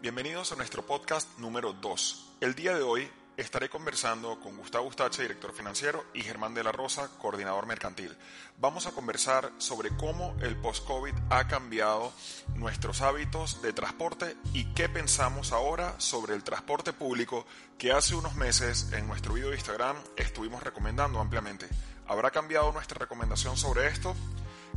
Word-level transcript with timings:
Bienvenidos 0.00 0.52
a 0.52 0.54
nuestro 0.54 0.86
podcast 0.86 1.28
número 1.40 1.72
2. 1.72 2.36
El 2.40 2.54
día 2.54 2.72
de 2.72 2.82
hoy 2.82 3.10
estaré 3.36 3.68
conversando 3.68 4.38
con 4.38 4.56
Gustavo 4.56 4.86
Ustache, 4.86 5.22
director 5.22 5.52
financiero, 5.52 6.04
y 6.14 6.22
Germán 6.22 6.54
de 6.54 6.62
la 6.62 6.70
Rosa, 6.70 7.10
coordinador 7.18 7.66
mercantil. 7.66 8.16
Vamos 8.58 8.86
a 8.86 8.92
conversar 8.92 9.50
sobre 9.58 9.90
cómo 9.96 10.36
el 10.40 10.54
post-COVID 10.54 11.14
ha 11.30 11.48
cambiado 11.48 12.12
nuestros 12.54 13.00
hábitos 13.00 13.60
de 13.60 13.72
transporte 13.72 14.36
y 14.52 14.72
qué 14.72 14.88
pensamos 14.88 15.50
ahora 15.50 15.98
sobre 15.98 16.34
el 16.34 16.44
transporte 16.44 16.92
público 16.92 17.44
que 17.76 17.90
hace 17.90 18.14
unos 18.14 18.36
meses 18.36 18.92
en 18.92 19.08
nuestro 19.08 19.34
video 19.34 19.50
de 19.50 19.56
Instagram 19.56 19.96
estuvimos 20.16 20.62
recomendando 20.62 21.18
ampliamente. 21.18 21.66
¿Habrá 22.06 22.30
cambiado 22.30 22.70
nuestra 22.70 23.00
recomendación 23.00 23.56
sobre 23.56 23.88
esto? 23.88 24.14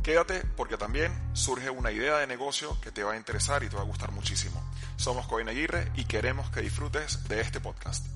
Quédate 0.02 0.40
porque 0.56 0.76
también 0.76 1.12
surge 1.32 1.70
una 1.70 1.92
idea 1.92 2.18
de 2.18 2.26
negocio 2.26 2.76
que 2.80 2.90
te 2.90 3.04
va 3.04 3.12
a 3.12 3.16
interesar 3.16 3.62
y 3.62 3.68
te 3.68 3.76
va 3.76 3.82
a 3.82 3.86
gustar 3.86 4.10
muchísimo. 4.10 4.61
Somos 5.02 5.26
Coin 5.26 5.48
Aguirre 5.48 5.90
y 5.96 6.04
queremos 6.04 6.48
que 6.50 6.60
disfrutes 6.60 7.26
de 7.26 7.40
este 7.40 7.60
podcast. 7.60 8.06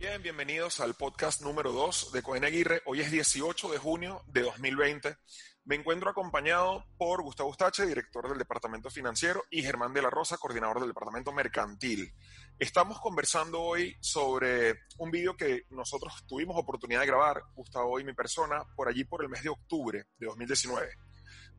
Bien, 0.00 0.20
bienvenidos 0.20 0.80
al 0.80 0.94
podcast 0.94 1.42
número 1.42 1.70
2 1.70 2.10
de 2.10 2.22
Coin 2.24 2.44
Aguirre. 2.44 2.82
Hoy 2.86 3.02
es 3.02 3.12
18 3.12 3.70
de 3.70 3.78
junio 3.78 4.24
de 4.26 4.42
2020. 4.42 5.16
Me 5.64 5.76
encuentro 5.76 6.10
acompañado 6.10 6.86
por 6.98 7.22
Gustavo 7.22 7.50
Ustache, 7.50 7.86
director 7.86 8.28
del 8.28 8.38
Departamento 8.38 8.90
Financiero, 8.90 9.44
y 9.48 9.62
Germán 9.62 9.94
de 9.94 10.02
la 10.02 10.10
Rosa, 10.10 10.38
coordinador 10.38 10.80
del 10.80 10.88
Departamento 10.88 11.30
Mercantil. 11.30 12.12
Estamos 12.58 12.98
conversando 12.98 13.62
hoy 13.62 13.96
sobre 14.00 14.74
un 14.98 15.12
vídeo 15.12 15.36
que 15.36 15.66
nosotros 15.70 16.24
tuvimos 16.26 16.56
oportunidad 16.58 17.02
de 17.02 17.06
grabar, 17.06 17.44
Gustavo 17.54 18.00
y 18.00 18.04
mi 18.04 18.12
persona, 18.12 18.64
por 18.74 18.88
allí 18.88 19.04
por 19.04 19.22
el 19.22 19.28
mes 19.28 19.44
de 19.44 19.50
octubre 19.50 20.06
de 20.18 20.26
2019. 20.26 21.05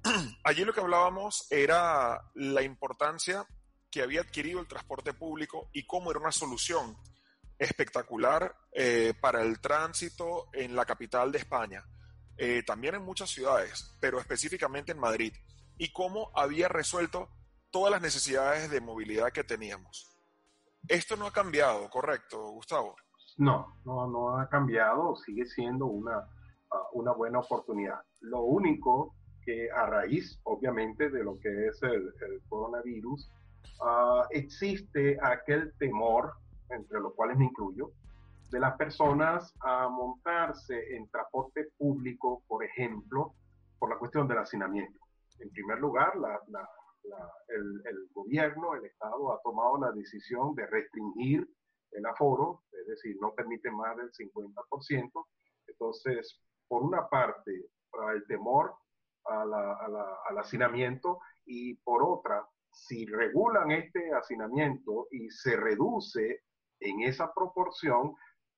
Allí 0.43 0.63
lo 0.63 0.73
que 0.73 0.81
hablábamos 0.81 1.47
era 1.51 2.21
la 2.35 2.61
importancia 2.61 3.45
que 3.89 4.01
había 4.01 4.21
adquirido 4.21 4.59
el 4.59 4.67
transporte 4.67 5.13
público 5.13 5.69
y 5.73 5.85
cómo 5.85 6.11
era 6.11 6.19
una 6.19 6.31
solución 6.31 6.97
espectacular 7.57 8.55
eh, 8.71 9.13
para 9.19 9.41
el 9.41 9.59
tránsito 9.59 10.49
en 10.53 10.75
la 10.75 10.85
capital 10.85 11.31
de 11.31 11.39
España 11.39 11.83
eh, 12.37 12.61
también 12.63 12.93
en 12.93 13.03
muchas 13.03 13.31
ciudades, 13.31 13.97
pero 13.99 14.19
específicamente 14.19 14.91
en 14.91 14.99
Madrid, 14.99 15.33
y 15.77 15.91
cómo 15.91 16.29
había 16.35 16.67
resuelto 16.67 17.29
todas 17.71 17.91
las 17.91 18.01
necesidades 18.01 18.69
de 18.69 18.79
movilidad 18.79 19.31
que 19.31 19.43
teníamos. 19.43 20.07
Esto 20.87 21.15
no 21.15 21.25
ha 21.25 21.31
cambiado, 21.31 21.89
¿correcto, 21.89 22.51
Gustavo? 22.51 22.95
No, 23.37 23.79
no, 23.85 24.07
no 24.07 24.37
ha 24.37 24.47
cambiado, 24.49 25.15
sigue 25.15 25.45
siendo 25.45 25.87
una, 25.87 26.29
ah, 26.71 26.87
una 26.93 27.11
buena 27.11 27.39
oportunidad. 27.39 28.01
Lo 28.21 28.41
único 28.41 29.15
que 29.47 29.71
a 29.71 29.85
raíz, 29.85 30.41
obviamente, 30.43 31.09
de 31.09 31.23
lo 31.23 31.39
que 31.39 31.67
es 31.67 31.81
el, 31.81 32.13
coronavirus, 32.49 33.31
uh, 33.79 34.23
existe 34.31 35.17
aquel 35.21 35.71
temor, 35.79 36.33
entre 36.69 36.99
los 36.99 37.13
cuales 37.13 37.37
me 37.37 37.45
incluyo, 37.45 37.93
de 38.51 38.59
las 38.59 38.75
personas 38.75 39.55
a 39.61 39.87
montarse 39.87 40.93
en 40.97 41.09
transporte 41.09 41.69
público, 41.77 42.43
por 42.45 42.61
ejemplo, 42.65 43.35
por 43.79 43.89
la 43.89 43.97
cuestión 43.97 44.27
del 44.27 44.39
hacinamiento. 44.39 44.99
En 45.39 45.49
primer 45.51 45.79
lugar, 45.79 46.11
el, 47.47 48.09
gobierno, 48.13 48.75
el 48.75 48.83
Estado 48.83 49.31
ha 49.31 49.41
tomado 49.43 49.77
la 49.79 49.93
decisión 49.93 50.55
de 50.55 50.67
restringir 50.67 51.47
el 51.91 52.05
aforo, 52.05 52.63
es 52.73 52.85
decir, 52.85 53.15
no 53.21 53.33
permite 53.33 53.71
más 53.71 53.95
del 53.95 54.11
50%. 54.11 55.25
Entonces, 55.67 56.37
por 56.67 56.83
una 56.83 57.07
parte, 57.07 57.69
el 58.13 58.27
temor 58.27 58.75
al 59.27 60.37
hacinamiento 60.37 61.19
y 61.45 61.75
por 61.75 62.03
otra, 62.03 62.47
si 62.71 63.05
regulan 63.05 63.71
este 63.71 64.13
hacinamiento 64.13 65.07
y 65.11 65.29
se 65.29 65.55
reduce 65.55 66.43
en 66.79 67.01
esa 67.01 67.33
proporción, 67.33 68.15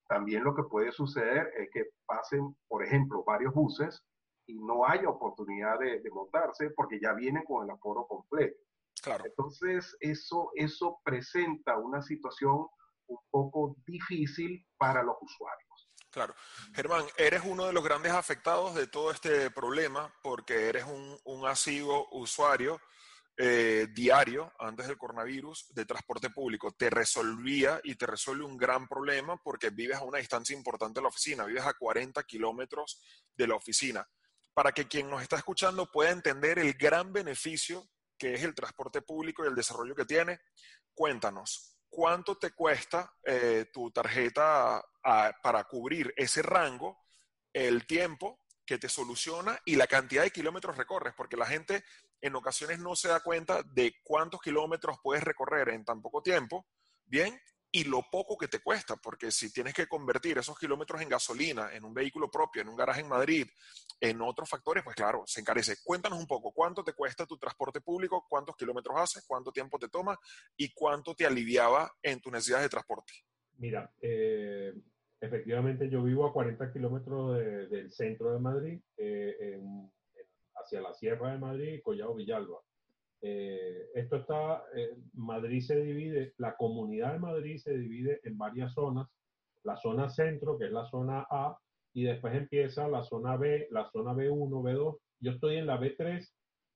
también 0.08 0.44
lo 0.44 0.56
que 0.56 0.64
puede 0.64 0.92
suceder 0.92 1.52
es 1.58 1.70
que 1.72 1.86
pasen, 2.06 2.56
por 2.68 2.84
ejemplo, 2.84 3.24
varios 3.24 3.54
buses 3.54 4.04
y 4.48 4.58
no 4.60 4.86
haya 4.86 5.08
oportunidad 5.08 5.80
de, 5.80 6.02
montarse 6.12 6.72
porque 6.72 7.00
ya 7.00 7.14
vienen 7.14 7.44
con 7.44 7.64
el 7.64 7.70
aforo 7.70 8.08
completo. 8.08 8.58
Claro. 9.04 9.24
Entonces, 9.26 9.96
eso, 10.00 10.52
eso 10.56 11.00
presenta 11.04 11.78
una 11.78 12.02
situación 12.02 12.68
un 13.08 13.20
poco 13.30 13.76
difícil 13.86 14.66
para 14.78 15.04
los 15.04 15.16
usuarios. 15.22 15.59
Claro. 16.20 16.36
Germán, 16.74 17.06
eres 17.16 17.44
uno 17.46 17.68
de 17.68 17.72
los 17.72 17.82
grandes 17.82 18.12
afectados 18.12 18.76
de 18.76 18.88
todo 18.88 19.10
este 19.10 19.50
problema 19.52 20.14
porque 20.22 20.68
eres 20.68 20.84
un, 20.84 21.18
un 21.24 21.48
asiduo 21.48 22.10
usuario 22.12 22.82
eh, 23.38 23.88
diario 23.94 24.52
antes 24.60 24.88
del 24.88 24.98
coronavirus 24.98 25.74
de 25.74 25.86
transporte 25.86 26.30
público. 26.30 26.74
Te 26.74 26.90
resolvía 26.90 27.80
y 27.86 27.96
te 27.96 28.06
resuelve 28.06 28.44
un 28.44 28.58
gran 28.58 28.86
problema 28.86 29.42
porque 29.42 29.70
vives 29.70 29.96
a 29.96 30.04
una 30.04 30.18
distancia 30.18 30.54
importante 30.54 31.00
de 31.00 31.04
la 31.04 31.08
oficina, 31.08 31.46
vives 31.46 31.66
a 31.66 31.74
40 31.74 32.22
kilómetros 32.24 33.02
de 33.34 33.48
la 33.48 33.56
oficina. 33.56 34.06
Para 34.54 34.74
que 34.74 34.90
quien 34.90 35.10
nos 35.10 35.22
está 35.22 35.38
escuchando 35.38 35.90
pueda 35.90 36.12
entender 36.12 36.60
el 36.60 36.74
gran 36.74 37.14
beneficio 37.14 37.88
que 38.18 38.34
es 38.34 38.44
el 38.44 38.54
transporte 38.54 39.02
público 39.02 39.46
y 39.46 39.48
el 39.48 39.56
desarrollo 39.56 39.96
que 39.96 40.04
tiene, 40.04 40.42
cuéntanos, 40.94 41.79
¿cuánto 41.90 42.38
te 42.38 42.52
cuesta 42.52 43.14
eh, 43.24 43.66
tu 43.74 43.92
tarjeta 43.92 44.84
para 45.42 45.64
cubrir 45.64 46.14
ese 46.16 46.42
rango, 46.42 47.06
el 47.52 47.86
tiempo 47.88 48.42
que 48.66 48.78
te 48.78 48.90
soluciona 48.90 49.60
y 49.66 49.76
la 49.76 49.88
cantidad 49.88 50.24
de 50.24 50.32
kilómetros 50.32 50.78
recorres? 50.78 51.14
Porque 51.16 51.38
la 51.38 51.46
gente 51.46 51.84
en 52.22 52.36
ocasiones 52.36 52.80
no 52.80 52.96
se 52.96 53.08
da 53.08 53.22
cuenta 53.22 53.64
de 53.64 53.96
cuántos 54.04 54.42
kilómetros 54.42 54.98
puedes 55.02 55.24
recorrer 55.24 55.70
en 55.70 55.86
tan 55.86 56.02
poco 56.02 56.22
tiempo, 56.22 56.68
¿bien? 57.06 57.40
Y 57.72 57.84
lo 57.84 58.02
poco 58.12 58.36
que 58.36 58.48
te 58.48 58.60
cuesta, 58.60 58.96
porque 58.96 59.32
si 59.32 59.54
tienes 59.54 59.74
que 59.74 59.88
convertir 59.88 60.38
esos 60.38 60.58
kilómetros 60.58 61.02
en 61.02 61.10
gasolina, 61.10 61.72
en 61.74 61.86
un 61.86 61.94
vehículo 61.94 62.30
propio, 62.32 62.62
en 62.64 62.70
un 62.70 62.76
garaje 62.76 63.02
en 63.02 63.08
Madrid, 63.08 63.48
en 64.02 64.22
otros 64.22 64.50
factores, 64.50 64.84
pues 64.84 64.96
claro, 64.96 65.24
se 65.28 65.42
encarece. 65.42 65.76
Cuéntanos 65.84 66.20
un 66.20 66.26
poco, 66.26 66.52
¿cuánto 66.52 66.84
te 66.84 66.94
cuesta 66.94 67.26
tu 67.26 67.38
transporte 67.38 67.82
público? 67.82 68.26
¿Cuántos 68.28 68.56
kilómetros 68.56 68.98
haces? 68.98 69.24
¿Cuánto 69.28 69.52
tiempo 69.52 69.78
te 69.78 69.88
toma? 69.88 70.18
¿Y 70.58 70.74
cuánto 70.74 71.14
te 71.14 71.26
aliviaba 71.26 71.92
en 72.02 72.20
tus 72.20 72.32
necesidades 72.32 72.66
de 72.66 72.70
transporte? 72.70 73.14
Mira, 73.58 73.94
eh, 74.02 74.74
efectivamente 75.20 75.90
yo 75.90 76.02
vivo 76.02 76.26
a 76.26 76.34
40 76.34 76.72
kilómetros 76.74 77.38
del 77.70 77.92
centro 77.92 78.32
de 78.34 78.40
Madrid, 78.40 78.82
eh, 78.98 79.60
hacia 80.56 80.82
la 80.82 80.94
Sierra 80.94 81.32
de 81.32 81.38
Madrid 81.38 81.82
Collado 81.84 82.16
Villalba. 82.16 82.60
Eh, 83.22 83.90
esto 83.96 84.18
está, 84.18 84.64
eh, 84.76 84.96
Madrid 85.14 85.62
se 85.62 85.82
divide, 85.82 86.34
la 86.38 86.56
comunidad 86.56 87.14
de 87.14 87.20
Madrid 87.20 87.58
se 87.58 87.78
divide 87.78 88.22
en 88.24 88.38
varias 88.38 88.74
zonas, 88.74 89.08
la 89.64 89.76
zona 89.76 90.10
centro, 90.10 90.58
que 90.58 90.66
es 90.66 90.72
la 90.72 90.86
zona 90.86 91.28
A, 91.30 91.58
y 91.94 92.04
después 92.04 92.34
empieza 92.36 92.88
la 92.88 93.04
zona 93.04 93.36
B, 93.36 93.68
la 93.72 93.90
zona 93.92 94.14
B1, 94.14 94.62
B2. 94.62 94.98
Yo 95.20 95.32
estoy 95.32 95.58
en 95.58 95.68
la 95.68 95.80
B3, 95.80 96.26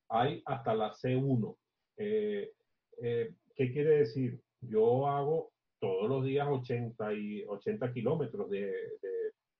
hay 0.09 0.41
hasta 0.45 0.75
la 0.75 0.91
C1. 0.91 1.55
Eh, 1.97 2.51
¿Qué 2.99 3.71
quiere 3.71 3.99
decir? 3.99 4.41
Yo 4.61 5.07
hago 5.07 5.51
todos 5.79 6.09
los 6.09 6.23
días 6.23 6.47
80, 6.49 7.13
y, 7.13 7.43
80 7.45 7.93
kilómetros 7.93 8.49
de, 8.49 8.73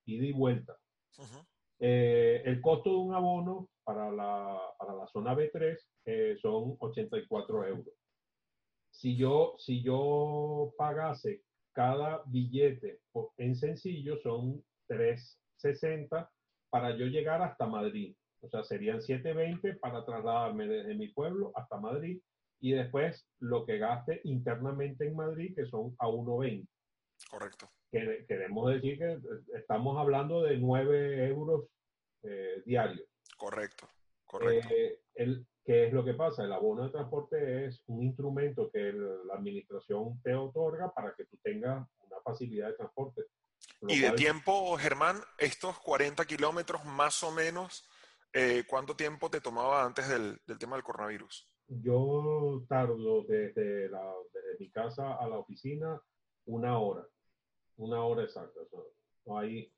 ida 0.06 0.26
y 0.26 0.32
vuelta. 0.32 0.76
El 1.86 2.60
costo 2.60 2.90
de 2.90 2.96
un 2.96 3.14
abono 3.14 3.68
para 3.84 4.10
la, 4.10 4.58
para 4.78 4.94
la 4.94 5.06
zona 5.08 5.34
B3 5.34 5.78
eh, 6.06 6.36
son 6.40 6.76
84 6.78 7.66
euros. 7.66 7.94
Si 8.90 9.16
yo, 9.16 9.54
si 9.58 9.82
yo 9.82 10.72
pagase 10.78 11.42
cada 11.72 12.22
billete 12.26 13.00
en 13.36 13.56
sencillo, 13.56 14.16
son 14.22 14.64
360 14.88 16.30
para 16.70 16.96
yo 16.96 17.06
llegar 17.06 17.42
hasta 17.42 17.66
Madrid. 17.66 18.16
O 18.40 18.48
sea, 18.48 18.62
serían 18.62 19.02
720 19.02 19.76
para 19.76 20.04
trasladarme 20.04 20.66
desde 20.66 20.94
mi 20.94 21.08
pueblo 21.08 21.52
hasta 21.54 21.78
Madrid 21.78 22.20
y 22.60 22.72
después 22.72 23.26
lo 23.40 23.66
que 23.66 23.78
gaste 23.78 24.20
internamente 24.24 25.06
en 25.06 25.16
Madrid, 25.16 25.54
que 25.54 25.66
son 25.66 25.94
a 25.98 26.06
120. 26.06 26.68
Correcto. 27.30 27.68
Queremos 28.26 28.74
decir 28.74 28.98
que 28.98 29.18
estamos 29.56 29.98
hablando 29.98 30.42
de 30.42 30.58
9 30.58 31.28
euros 31.28 31.66
eh, 32.22 32.62
diarios. 32.66 33.06
Correcto, 33.36 33.88
correcto. 34.26 34.68
Eh, 34.74 35.00
el, 35.14 35.46
¿Qué 35.64 35.86
es 35.86 35.92
lo 35.94 36.04
que 36.04 36.12
pasa? 36.12 36.44
El 36.44 36.52
abono 36.52 36.84
de 36.84 36.90
transporte 36.90 37.66
es 37.66 37.82
un 37.86 38.02
instrumento 38.02 38.70
que 38.70 38.92
la 38.92 39.34
administración 39.34 40.20
te 40.22 40.34
otorga 40.34 40.92
para 40.92 41.14
que 41.14 41.24
tú 41.24 41.38
tengas 41.42 41.88
una 42.00 42.20
facilidad 42.22 42.68
de 42.68 42.74
transporte. 42.74 43.22
Y 43.88 44.00
de 44.00 44.12
tiempo, 44.12 44.76
Germán, 44.76 45.16
estos 45.38 45.78
40 45.78 46.22
kilómetros 46.26 46.84
más 46.84 47.22
o 47.22 47.30
menos, 47.30 47.88
eh, 48.34 48.64
¿cuánto 48.68 48.94
tiempo 48.94 49.30
te 49.30 49.40
tomaba 49.40 49.84
antes 49.84 50.06
del, 50.06 50.38
del, 50.46 50.58
tema 50.58 50.76
del 50.76 50.84
coronavirus? 50.84 51.48
Yo 51.68 52.62
tardo 52.68 53.24
desde, 53.24 53.88
la, 53.88 54.12
desde 54.34 54.58
mi 54.58 54.70
casa 54.70 55.14
a 55.14 55.26
la 55.26 55.38
oficina 55.38 55.98
una 56.44 56.78
hora, 56.78 57.06
una 57.76 58.02
hora 58.04 58.24
exacta. 58.24 58.60
No 59.26 59.38
hay, 59.38 59.72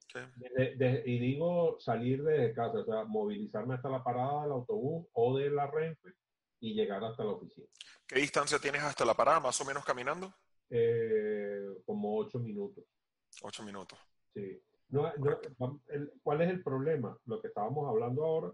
y 1.05 1.19
digo 1.19 1.79
salir 1.79 2.23
de 2.25 2.53
casa, 2.53 2.79
o 2.79 2.85
sea, 2.85 3.05
movilizarme 3.05 3.75
hasta 3.75 3.89
la 3.89 4.03
parada 4.03 4.43
del 4.43 4.53
autobús 4.53 5.07
o 5.13 5.37
de 5.39 5.51
la 5.51 5.67
Renfe 5.69 6.15
y 6.61 6.75
llegar 6.75 7.05
hasta 7.05 7.25
la 7.25 7.31
oficina. 7.31 7.67
¿Qué 8.07 8.21
distancia 8.21 8.59
tienes 8.59 8.83
hasta 8.83 9.05
la 9.05 9.15
parada, 9.15 9.41
más 9.41 9.61
o 9.61 9.65
menos 9.65 9.85
caminando? 9.85 10.33
Eh, 10.71 11.65
como 11.85 12.17
ocho 12.17 12.39
minutos. 12.39 12.85
Ocho 13.43 13.63
minutos. 13.63 13.99
Sí. 14.35 14.61
No, 14.89 15.13
¿Cuál 16.23 16.41
es 16.43 16.51
el 16.51 16.63
problema? 16.63 17.19
Lo 17.27 17.41
que 17.41 17.49
estábamos 17.49 17.89
hablando 17.89 18.25
ahora 18.25 18.53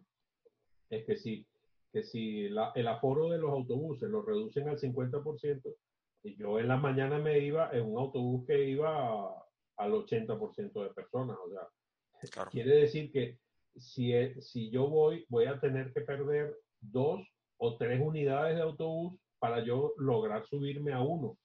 es 0.88 1.04
que 1.04 1.16
si, 1.16 1.46
que 1.92 2.02
si 2.02 2.46
el 2.46 2.88
aforo 2.88 3.30
de 3.30 3.38
los 3.38 3.50
autobuses 3.50 4.08
lo 4.08 4.22
reducen 4.22 4.68
al 4.68 4.78
50%, 4.78 5.62
y 5.64 5.74
yo 6.22 6.58
en 6.58 6.68
la 6.68 6.76
mañana 6.76 7.18
me 7.18 7.38
iba 7.38 7.70
en 7.72 7.84
un 7.84 7.98
autobús 7.98 8.46
que 8.46 8.68
iba 8.68 9.34
al 9.76 9.92
80% 9.92 10.82
de 10.82 10.94
personas, 10.94 11.36
o 11.36 11.50
sea, 11.50 12.46
quiere 12.46 12.76
decir 12.76 13.10
que 13.10 13.38
si, 13.76 14.12
si 14.40 14.70
yo 14.70 14.88
voy, 14.88 15.24
voy 15.28 15.46
a 15.46 15.58
tener 15.58 15.92
que 15.92 16.02
perder 16.02 16.56
dos 16.80 17.20
o 17.56 17.76
tres 17.76 18.00
unidades 18.00 18.56
de 18.56 18.62
autobús 18.62 19.18
para 19.38 19.64
yo 19.64 19.94
lograr 19.96 20.46
subirme 20.46 20.92
a 20.92 21.00
uno. 21.00 21.36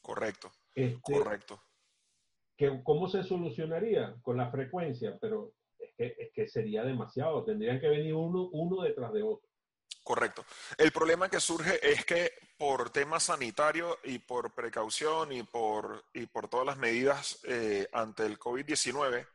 Correcto. 0.00 0.50
Este, 0.74 1.00
correcto. 1.00 1.60
Que, 2.56 2.82
¿Cómo 2.82 3.08
se 3.08 3.22
solucionaría? 3.22 4.16
Con 4.22 4.36
la 4.36 4.50
frecuencia, 4.50 5.18
pero 5.20 5.52
es 5.78 5.94
que, 5.96 6.16
es 6.18 6.32
que 6.32 6.48
sería 6.48 6.82
demasiado. 6.84 7.44
Tendrían 7.44 7.80
que 7.80 7.88
venir 7.88 8.14
uno, 8.14 8.48
uno 8.52 8.82
detrás 8.82 9.12
de 9.12 9.22
otro. 9.22 9.48
Correcto. 10.02 10.44
El 10.76 10.90
problema 10.90 11.28
que 11.28 11.40
surge 11.40 11.78
es 11.92 12.04
que 12.04 12.32
por 12.58 12.90
temas 12.90 13.24
sanitarios 13.24 13.96
y 14.04 14.18
por 14.18 14.52
precaución 14.52 15.32
y 15.32 15.44
por, 15.44 16.04
y 16.12 16.26
por 16.26 16.48
todas 16.48 16.66
las 16.66 16.76
medidas 16.76 17.38
eh, 17.44 17.88
ante 17.92 18.26
el 18.26 18.38
COVID-19, 18.38 19.26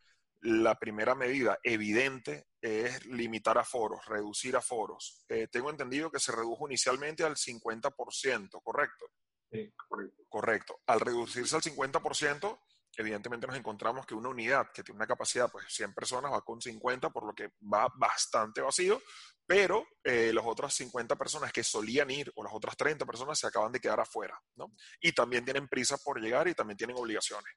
la 0.41 0.75
primera 0.75 1.15
medida 1.15 1.57
evidente 1.63 2.47
es 2.61 3.05
limitar 3.05 3.57
aforos, 3.57 4.05
reducir 4.05 4.55
aforos. 4.55 5.25
Eh, 5.29 5.47
tengo 5.49 5.69
entendido 5.69 6.11
que 6.11 6.19
se 6.19 6.31
redujo 6.31 6.67
inicialmente 6.67 7.23
al 7.23 7.35
50%, 7.35 8.61
¿correcto? 8.61 9.05
Sí, 9.49 9.73
correcto. 9.87 10.23
Correcto. 10.27 10.79
Al 10.85 10.99
reducirse 10.99 11.55
al 11.55 11.61
50%, 11.61 12.59
evidentemente 12.97 13.45
nos 13.45 13.55
encontramos 13.55 14.05
que 14.05 14.15
una 14.15 14.29
unidad 14.29 14.71
que 14.73 14.83
tiene 14.83 14.97
una 14.97 15.07
capacidad, 15.07 15.51
pues 15.51 15.65
100 15.69 15.93
personas 15.93 16.31
va 16.31 16.43
con 16.43 16.59
50, 16.59 17.11
por 17.11 17.25
lo 17.25 17.33
que 17.33 17.51
va 17.71 17.87
bastante 17.95 18.59
vacío, 18.59 19.01
pero 19.45 19.85
eh, 20.03 20.31
las 20.33 20.43
otras 20.45 20.73
50 20.73 21.15
personas 21.15 21.53
que 21.53 21.63
solían 21.63 22.09
ir 22.09 22.31
o 22.35 22.43
las 22.43 22.53
otras 22.53 22.75
30 22.75 23.05
personas 23.05 23.39
se 23.39 23.47
acaban 23.47 23.71
de 23.71 23.79
quedar 23.79 23.99
afuera, 23.99 24.41
¿no? 24.55 24.73
Y 24.99 25.13
también 25.13 25.45
tienen 25.45 25.67
prisa 25.67 25.97
por 25.97 26.19
llegar 26.19 26.47
y 26.47 26.55
también 26.55 26.75
tienen 26.77 26.97
obligaciones. 26.97 27.53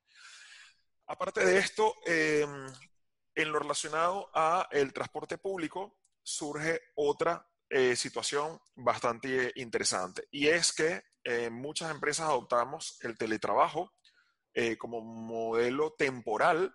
Aparte 1.07 1.45
de 1.45 1.59
esto, 1.59 1.95
em, 2.05 2.67
en 3.35 3.53
lo 3.53 3.59
relacionado 3.59 4.31
a 4.35 4.69
el 4.71 4.93
transporte 4.93 5.39
público, 5.39 5.99
surge 6.23 6.81
otra 6.97 7.45
eh, 7.69 7.97
situación 7.97 8.61
bastante 8.75 9.53
interesante 9.57 10.29
y 10.31 10.49
es 10.49 10.73
que 10.73 11.03
eh, 11.25 11.51
muchas 11.51 11.91
empresas 11.91 12.27
adoptamos 12.27 12.99
el 13.03 13.17
teletrabajo 13.17 13.93
eh, 14.55 14.77
como 14.77 15.01
modelo 15.01 15.93
temporal, 15.93 16.75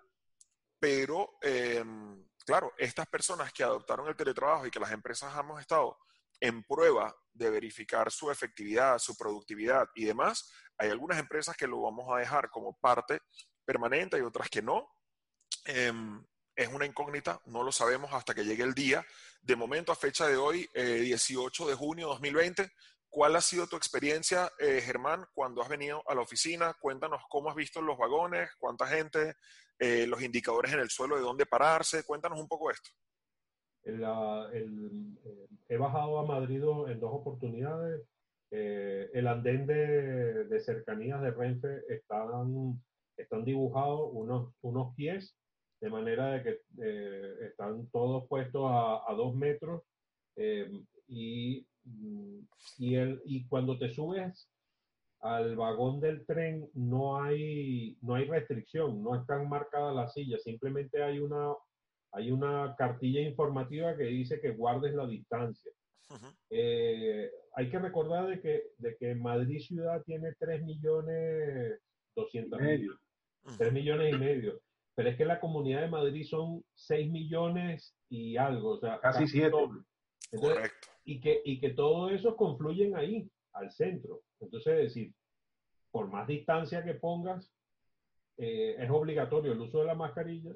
pero 0.79 1.37
em, 1.41 2.25
claro, 2.45 2.73
estas 2.77 3.07
personas 3.07 3.51
que 3.51 3.63
adoptaron 3.63 4.07
el 4.07 4.15
teletrabajo 4.15 4.67
y 4.67 4.71
que 4.71 4.79
las 4.79 4.91
empresas 4.91 5.37
hemos 5.37 5.59
estado 5.59 5.97
en 6.39 6.63
prueba 6.63 7.15
de 7.33 7.49
verificar 7.49 8.11
su 8.11 8.29
efectividad, 8.31 8.99
su 8.99 9.17
productividad 9.17 9.89
y 9.95 10.05
demás, 10.05 10.51
hay 10.77 10.89
algunas 10.89 11.19
empresas 11.19 11.55
que 11.55 11.67
lo 11.67 11.81
vamos 11.81 12.07
a 12.13 12.19
dejar 12.19 12.49
como 12.49 12.77
parte 12.77 13.21
permanente 13.65 14.17
y 14.17 14.21
otras 14.21 14.49
que 14.49 14.61
no. 14.61 14.87
Em, 15.65 16.23
es 16.55 16.69
una 16.69 16.85
incógnita, 16.85 17.41
no 17.45 17.63
lo 17.63 17.71
sabemos 17.71 18.13
hasta 18.13 18.33
que 18.33 18.45
llegue 18.45 18.63
el 18.63 18.73
día. 18.73 19.05
De 19.41 19.55
momento, 19.55 19.91
a 19.91 19.95
fecha 19.95 20.27
de 20.27 20.37
hoy, 20.37 20.69
18 20.73 21.65
eh, 21.65 21.69
de 21.69 21.75
junio 21.75 22.07
de 22.07 22.11
2020, 22.13 22.71
¿cuál 23.15 23.37
ha 23.37 23.41
sido 23.41 23.65
tu 23.65 23.77
experiencia, 23.77 24.51
eh, 24.59 24.81
Germán, 24.81 25.23
cuando 25.33 25.61
has 25.61 25.69
venido 25.69 26.03
a 26.05 26.13
la 26.13 26.19
oficina? 26.19 26.75
Cuéntanos 26.81 27.21
cómo 27.29 27.49
has 27.49 27.55
visto 27.55 27.81
los 27.81 27.97
vagones, 27.97 28.49
cuánta 28.59 28.85
gente, 28.85 29.35
eh, 29.79 30.05
los 30.05 30.21
indicadores 30.21 30.73
en 30.73 30.81
el 30.81 30.89
suelo 30.89 31.15
de 31.15 31.21
dónde 31.21 31.45
pararse. 31.45 32.03
Cuéntanos 32.03 32.37
un 32.37 32.49
poco 32.49 32.69
esto. 32.69 32.89
he 35.69 35.77
bajado 35.77 36.19
a 36.19 36.25
Madrid 36.25 36.61
en 36.89 36.99
dos 36.99 37.11
oportunidades. 37.13 38.05
el 38.51 39.27
andén 39.27 39.65
de, 39.65 40.43
de, 40.43 40.59
cercanías 40.59 41.21
de 41.21 41.31
Renfe 41.31 41.83
están, 41.87 42.83
están 43.15 43.45
dibujados 43.45 44.09
unos, 44.11 44.53
unos 44.61 44.93
pies 44.93 45.37
de 45.79 45.89
manera 45.89 46.31
de 46.31 46.43
que 46.43 46.61
eh, 46.81 47.47
están 47.49 47.87
todos 47.91 48.27
puestos 48.27 48.63
a, 48.65 49.13
dos 49.15 49.33
metros 49.35 49.83
eh, 50.35 50.69
y, 51.07 51.65
y, 52.77 52.95
el, 52.95 53.21
y 53.25 53.47
cuando 53.47 53.77
te 53.77 53.89
subes 53.89 54.49
al 55.21 55.55
vagón 55.55 55.99
del 55.99 56.25
tren 56.25 56.69
no 56.73 57.21
hay, 57.21 57.97
no 58.01 58.15
hay 58.15 58.25
restricción, 58.25 59.01
no 59.03 59.15
están 59.15 59.49
marcadas 59.49 59.95
las 59.95 60.13
sillas, 60.13 60.43
simplemente 60.43 61.01
hay 61.01 61.19
una, 61.19 61.53
hay 62.11 62.31
una 62.31 62.75
cartilla 62.77 63.21
informativa 63.21 63.95
que 63.95 64.03
dice 64.03 64.39
que 64.39 64.51
guardes 64.51 64.93
la 64.93 65.07
distancia. 65.07 65.71
Eh, 66.51 67.31
hay 67.55 67.69
que 67.69 67.79
recordar 67.79 68.27
de 68.27 68.39
que, 68.39 68.63
de 68.77 68.95
que 68.97 69.15
Madrid 69.15 69.59
ciudad 69.59 70.03
tiene 70.03 70.33
3 70.37 70.63
millones 70.63 71.79
200 72.15 72.61
mil, 72.61 72.91
3 73.57 73.73
millones 73.73 74.13
y 74.13 74.17
medio 74.17 74.61
pero 74.95 75.09
es 75.09 75.17
que 75.17 75.25
la 75.25 75.39
comunidad 75.41 75.81
de 75.81 75.89
Madrid 75.89 76.25
son 76.25 76.63
6 76.73 77.11
millones 77.11 77.93
y 78.09 78.37
algo, 78.37 78.71
o 78.71 78.79
sea, 78.79 78.99
casi 79.01 79.27
7. 79.27 79.51
Correcto. 80.39 80.87
Y 81.05 81.21
que, 81.21 81.41
y 81.45 81.59
que 81.59 81.69
todo 81.69 82.09
eso 82.09 82.35
confluyen 82.35 82.95
ahí, 82.95 83.29
al 83.53 83.71
centro. 83.71 84.21
Entonces, 84.39 84.73
es 84.73 84.83
decir, 84.85 85.13
por 85.91 86.09
más 86.09 86.27
distancia 86.27 86.83
que 86.83 86.95
pongas, 86.95 87.53
eh, 88.37 88.75
es 88.79 88.89
obligatorio 88.89 89.53
el 89.53 89.61
uso 89.61 89.79
de 89.79 89.85
la 89.85 89.95
mascarilla, 89.95 90.51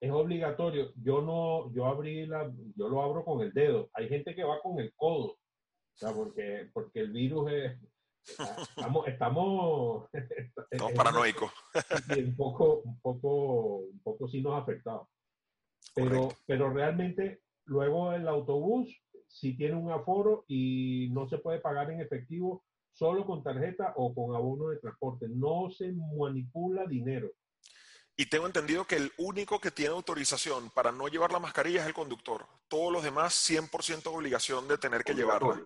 es 0.00 0.10
obligatorio. 0.10 0.92
Yo 0.96 1.20
no, 1.20 1.72
yo 1.72 1.86
abrí 1.86 2.26
la, 2.26 2.52
yo 2.76 2.88
lo 2.88 3.02
abro 3.02 3.24
con 3.24 3.42
el 3.42 3.52
dedo. 3.52 3.90
Hay 3.92 4.08
gente 4.08 4.34
que 4.34 4.44
va 4.44 4.60
con 4.60 4.80
el 4.80 4.92
codo, 4.94 5.32
o 5.32 5.38
sea, 5.96 6.12
porque, 6.12 6.70
porque 6.72 7.00
el 7.00 7.12
virus 7.12 7.52
es, 7.52 7.78
Estamos, 8.76 9.08
estamos, 9.08 10.08
paranoicos. 10.96 11.50
un 12.16 12.36
poco, 12.36 12.82
un 12.84 13.00
poco, 13.00 13.76
un 13.78 14.00
poco 14.00 14.28
sí 14.28 14.42
nos 14.42 14.54
ha 14.54 14.58
afectado. 14.58 15.08
Pero, 15.94 16.28
pero 16.46 16.70
realmente 16.70 17.40
luego 17.64 18.12
el 18.12 18.28
autobús 18.28 18.88
si 19.28 19.56
tiene 19.56 19.76
un 19.76 19.92
aforo 19.92 20.44
y 20.48 21.08
no 21.12 21.28
se 21.28 21.38
puede 21.38 21.60
pagar 21.60 21.90
en 21.90 22.00
efectivo 22.00 22.64
solo 22.92 23.24
con 23.24 23.44
tarjeta 23.44 23.92
o 23.96 24.12
con 24.14 24.34
abono 24.34 24.70
de 24.70 24.78
transporte. 24.78 25.28
No 25.28 25.70
se 25.70 25.92
manipula 25.92 26.84
dinero. 26.86 27.30
Y 28.16 28.26
tengo 28.26 28.46
entendido 28.46 28.84
que 28.84 28.96
el 28.96 29.12
único 29.18 29.60
que 29.60 29.70
tiene 29.70 29.94
autorización 29.94 30.70
para 30.70 30.90
no 30.90 31.06
llevar 31.06 31.30
la 31.30 31.38
mascarilla 31.38 31.82
es 31.82 31.86
el 31.86 31.94
conductor. 31.94 32.44
Todos 32.66 32.92
los 32.92 33.04
demás 33.04 33.32
100% 33.48 34.12
obligación 34.12 34.66
de 34.66 34.76
tener 34.76 35.04
que 35.04 35.14
llevarla. 35.14 35.62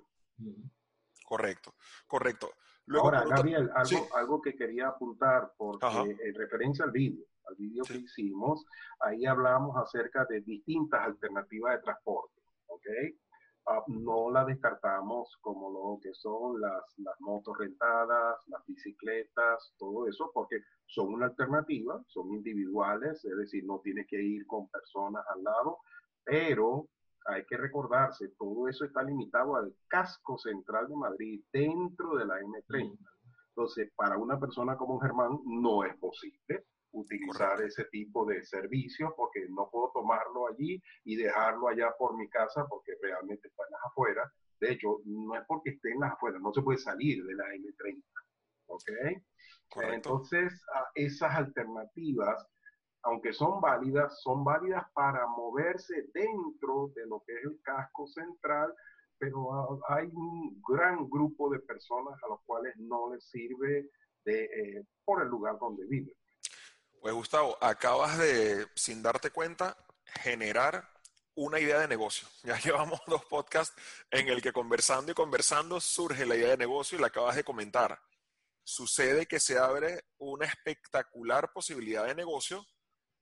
Correcto, 1.25 1.75
correcto. 2.07 2.53
Ahora, 2.95 3.25
Gabriel, 3.25 3.71
algo, 4.13 4.43
que 4.43 4.55
quería 4.55 4.89
apuntar, 4.89 5.55
porque 5.57 5.87
en 5.87 6.35
referencia 6.35 6.85
al 6.85 6.91
vídeo, 6.91 7.25
al 7.49 7.55
vídeo 7.57 7.85
que 7.85 7.97
hicimos, 7.97 8.67
ahí 9.01 9.25
hablamos 9.25 9.75
acerca 9.77 10.27
de 10.27 10.43
distintas 10.43 11.01
alternativas 11.01 11.77
de 11.77 11.83
transporte, 11.83 12.43
¿ok? 12.67 12.87
Ah, 13.67 13.85
no 13.87 14.31
la 14.31 14.45
descartamos 14.45 15.39
como 15.41 15.71
lo 15.71 16.01
que 16.03 16.13
son 16.15 16.61
las, 16.61 16.83
las 16.99 17.21
motos 17.21 17.57
rentadas, 17.57 18.37
las 18.49 18.67
bicicletas, 18.67 19.73
todo 19.79 20.09
eso, 20.09 20.33
porque 20.35 20.63
son 20.87 21.15
una 21.15 21.27
alternativa, 21.27 22.03
son 22.09 22.33
individuales, 22.33 23.25
es 23.25 23.37
decir, 23.37 23.65
no 23.65 23.79
tienes 23.79 24.09
que 24.09 24.21
ir 24.21 24.47
con 24.47 24.69
personas 24.69 25.25
al 25.29 25.45
lado, 25.45 25.79
pero 26.25 26.89
hay 27.27 27.45
que 27.45 27.57
recordarse, 27.57 28.31
todo 28.37 28.67
eso 28.67 28.85
está 28.85 29.03
limitado 29.05 29.55
al 29.55 29.73
casco 29.87 30.37
central 30.39 30.89
de 30.89 30.97
Madrid, 30.97 31.45
dentro 31.53 32.17
de 32.17 32.25
la 32.25 32.41
M30. 32.41 32.99
Entonces, 33.51 33.93
para 33.95 34.19
una 34.19 34.41
persona 34.41 34.77
como 34.77 34.99
Germán 34.99 35.39
no 35.45 35.85
es 35.85 35.95
posible 35.99 36.65
utilizar 36.93 37.61
ese 37.63 37.85
tipo 37.87 38.25
de 38.27 38.45
servicios 38.45 39.13
porque 39.17 39.47
no 39.49 39.69
puedo 39.71 39.91
tomarlo 39.93 40.47
allí 40.49 40.83
y 41.05 41.17
dejarlo 41.17 41.69
allá 41.69 41.93
por 41.99 42.17
mi 42.17 42.29
casa 42.29 42.67
porque 42.69 42.93
realmente 43.01 43.49
afueras. 43.93 44.31
De 44.61 44.73
hecho, 44.73 45.01
no 45.05 45.35
es 45.35 45.43
porque 45.47 45.71
esté 45.71 45.91
en 45.91 46.01
las 46.01 46.13
afueras, 46.13 46.41
no 46.41 46.53
se 46.53 46.63
puede 46.63 46.79
salir 46.79 47.25
de 47.25 47.35
la 47.35 47.45
M30. 47.45 48.03
¿Ok? 48.67 48.91
Entonces, 49.91 50.53
esas 50.95 51.35
alternativas 51.35 52.47
aunque 53.03 53.33
son 53.33 53.61
válidas, 53.61 54.21
son 54.23 54.45
válidas 54.45 54.85
para 54.95 55.27
moverse 55.27 56.07
dentro 56.15 56.93
de 56.95 57.07
lo 57.07 57.23
que 57.27 57.35
es 57.35 57.45
el 57.45 57.61
casco 57.63 58.07
central, 58.07 58.73
pero 59.19 59.81
hay 59.89 60.09
un 60.13 60.63
gran 60.69 61.09
grupo 61.09 61.51
de 61.51 61.59
personas 61.61 62.15
a 62.23 62.29
los 62.29 62.41
cuales 62.45 62.75
no 62.77 63.13
les 63.13 63.25
sirve 63.29 63.91
de, 64.25 64.45
eh, 64.45 64.87
por 65.05 65.23
el 65.23 65.29
lugar 65.29 65.59
donde 65.59 65.85
viven. 65.87 66.15
Pues 67.01 67.15
Gustavo, 67.15 67.57
acabas 67.61 68.19
de, 68.19 68.67
sin 68.77 69.03
darte 69.03 69.31
cuenta, 69.31 69.77
generar 70.05 70.92
una 71.35 71.59
idea 71.59 71.81
de 71.81 71.89
negocio. 71.89 72.29
Ya 72.45 72.59
llevamos 72.59 73.01
dos 73.07 73.25
podcasts 73.25 73.75
en 74.11 74.29
el 74.29 74.43
que 74.43 74.53
conversando 74.53 75.13
y 75.13 75.15
conversando 75.15 75.81
surge 75.81 76.27
la 76.27 76.37
idea 76.37 76.51
de 76.51 76.57
negocio 76.57 76.99
y 76.99 77.01
la 77.01 77.09
acabas 77.09 77.37
de 77.37 77.45
comentar. 77.45 78.01
Sucede 78.65 79.27
que 79.27 79.41
se 79.41 79.59
abre 79.59 80.05
una 80.19 80.47
espectacular 80.47 81.53
posibilidad 81.53 82.07
de 82.07 82.15
negocio 82.15 82.65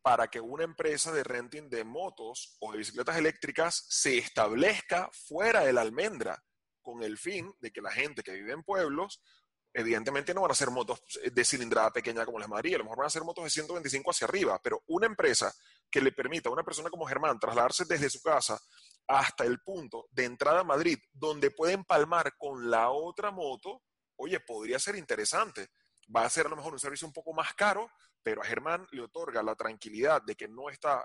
para 0.03 0.29
que 0.29 0.41
una 0.41 0.65
empresa 0.65 1.13
de 1.13 1.25
renting 1.25 1.69
de 1.69 1.85
motos 1.85 2.57
o 2.61 2.73
de 2.73 2.79
bicicletas 2.79 3.17
eléctricas 3.17 3.85
se 3.89 4.19
establezca 4.19 5.11
fuera 5.13 5.61
de 5.61 5.73
la 5.73 5.83
almendra 5.83 6.43
con 6.81 7.03
el 7.03 7.19
fin 7.19 7.55
de 7.61 7.71
que 7.71 7.83
la 7.83 7.91
gente 7.91 8.23
que 8.23 8.33
vive 8.33 8.53
en 8.53 8.63
pueblos, 8.63 9.23
evidentemente 9.73 10.33
no 10.33 10.43
van 10.43 10.51
a 10.51 10.55
ser 10.55 10.71
motos 10.71 11.03
de 11.31 11.45
cilindrada 11.45 11.93
pequeña 11.93 12.25
como 12.25 12.39
las 12.39 12.49
Madrid, 12.49 12.75
a 12.75 12.79
lo 12.79 12.85
mejor 12.85 12.99
van 12.99 13.07
a 13.07 13.11
ser 13.11 13.25
motos 13.25 13.45
de 13.45 13.51
125 13.51 14.11
hacia 14.11 14.27
arriba, 14.27 14.61
pero 14.63 14.83
una 14.87 15.07
empresa 15.07 15.55
que 15.91 16.01
le 16.01 16.13
permita 16.13 16.49
a 16.49 16.53
una 16.53 16.63
persona 16.63 16.91
como 16.91 17.07
Germán 17.07 17.39
trasladarse 17.39 17.85
desde 17.85 18.11
su 18.11 18.23
casa 18.23 18.61
hasta 19.07 19.45
el 19.45 19.61
punto 19.61 20.07
de 20.13 20.25
entrada 20.25 20.61
a 20.61 20.65
Madrid, 20.65 20.99
donde 21.13 21.51
puede 21.51 21.73
empalmar 21.73 22.37
con 22.39 22.71
la 22.71 22.91
otra 22.91 23.31
moto, 23.31 23.83
oye, 24.17 24.39
podría 24.41 24.79
ser 24.79 24.95
interesante. 24.97 25.69
Va 26.15 26.25
a 26.25 26.31
ser 26.31 26.47
a 26.47 26.49
lo 26.49 26.57
mejor 26.57 26.73
un 26.73 26.79
servicio 26.79 27.09
un 27.09 27.13
poco 27.13 27.33
más 27.33 27.55
caro, 27.55 27.91
pero 28.23 28.43
a 28.43 28.45
Germán 28.45 28.87
le 28.93 29.03
otorga 29.03 29.43
la 29.43 29.57
tranquilidad 29.57 30.23
de 30.23 30.37
que 30.37 30.47
no 30.47 30.69
está 30.69 31.05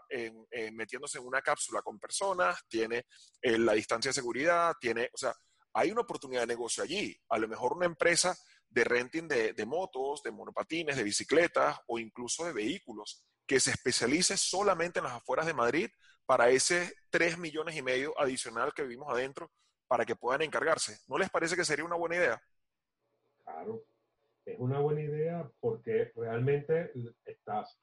metiéndose 0.74 1.18
en 1.18 1.25
una 1.25 1.42
cápsula 1.42 1.82
con 1.82 2.00
personas, 2.00 2.60
tiene 2.68 3.06
eh, 3.42 3.58
la 3.58 3.74
distancia 3.74 4.10
de 4.10 4.13
seguridad, 4.13 4.74
tiene, 4.80 5.10
o 5.13 5.18
sea, 5.18 5.34
hay 5.74 5.92
una 5.92 6.01
oportunidad 6.01 6.42
de 6.42 6.48
negocio 6.48 6.84
allí. 6.84 7.15
A 7.30 7.38
lo 7.39 7.48
mejor 7.48 7.74
una 7.74 7.86
empresa 7.86 8.38
de 8.70 8.84
renting 8.84 9.27
de 9.27 9.65
motos, 9.65 10.22
de 10.22 10.32
monopatines, 10.32 10.96
de 10.96 11.04
bicicletas 11.04 11.80
o 11.88 11.98
incluso 11.98 12.46
de 12.46 12.54
vehículos 12.54 13.25
que 13.47 13.59
se 13.59 13.71
especialice 13.71 14.37
solamente 14.37 14.99
en 14.99 15.05
las 15.05 15.13
afueras 15.13 15.45
de 15.45 15.53
Madrid 15.53 15.89
para 16.25 16.49
ese 16.49 16.93
3 17.09 17.37
millones 17.37 17.75
y 17.75 17.81
medio 17.81 18.19
adicional 18.19 18.73
que 18.73 18.83
vivimos 18.83 19.09
adentro 19.09 19.51
para 19.87 20.05
que 20.05 20.15
puedan 20.15 20.41
encargarse. 20.41 20.97
¿No 21.07 21.17
les 21.17 21.29
parece 21.29 21.55
que 21.55 21.65
sería 21.65 21.85
una 21.85 21.95
buena 21.95 22.15
idea? 22.15 22.41
Claro, 23.43 23.83
es 24.45 24.59
una 24.59 24.79
buena 24.79 25.01
idea 25.01 25.49
porque 25.59 26.11
realmente 26.15 26.91
estás 27.25 27.77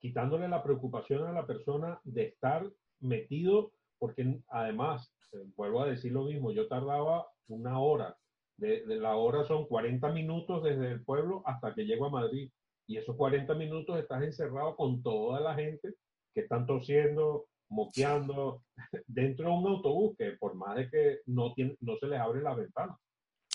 quitándole 0.00 0.46
la 0.46 0.62
preocupación 0.62 1.26
a 1.26 1.32
la 1.32 1.46
persona 1.46 2.00
de 2.04 2.26
estar 2.26 2.70
metido, 3.00 3.72
porque 3.98 4.40
además, 4.48 5.12
eh, 5.32 5.44
vuelvo 5.56 5.82
a 5.82 5.86
decir 5.86 6.12
lo 6.12 6.24
mismo, 6.24 6.52
yo 6.52 6.68
tardaba 6.68 7.26
una 7.48 7.80
hora, 7.80 8.16
de, 8.56 8.84
la 8.86 9.16
hora 9.16 9.44
son 9.44 9.66
40 9.66 10.10
minutos 10.12 10.62
desde 10.62 10.92
el 10.92 11.04
pueblo 11.04 11.42
hasta 11.44 11.74
que 11.74 11.84
llego 11.84 12.06
a 12.06 12.10
Madrid, 12.10 12.50
y 12.86 12.96
esos 12.96 13.16
40 13.16 13.54
minutos 13.54 13.98
estás 13.98 14.22
encerrado 14.22 14.76
con 14.76 15.02
toda 15.02 15.40
la 15.40 15.54
gente 15.54 15.94
que 16.34 16.42
están 16.42 16.66
tosiendo, 16.66 17.48
moqueando, 17.68 18.62
dentro 19.06 19.46
de 19.46 19.52
un 19.52 19.66
autobús 19.66 20.16
que 20.18 20.32
por 20.32 20.54
más 20.54 20.76
de 20.76 20.90
que 20.90 21.20
no, 21.26 21.52
tiene, 21.54 21.76
no 21.80 21.96
se 21.98 22.06
les 22.06 22.20
abre 22.20 22.42
la 22.42 22.54
ventana. 22.54 22.96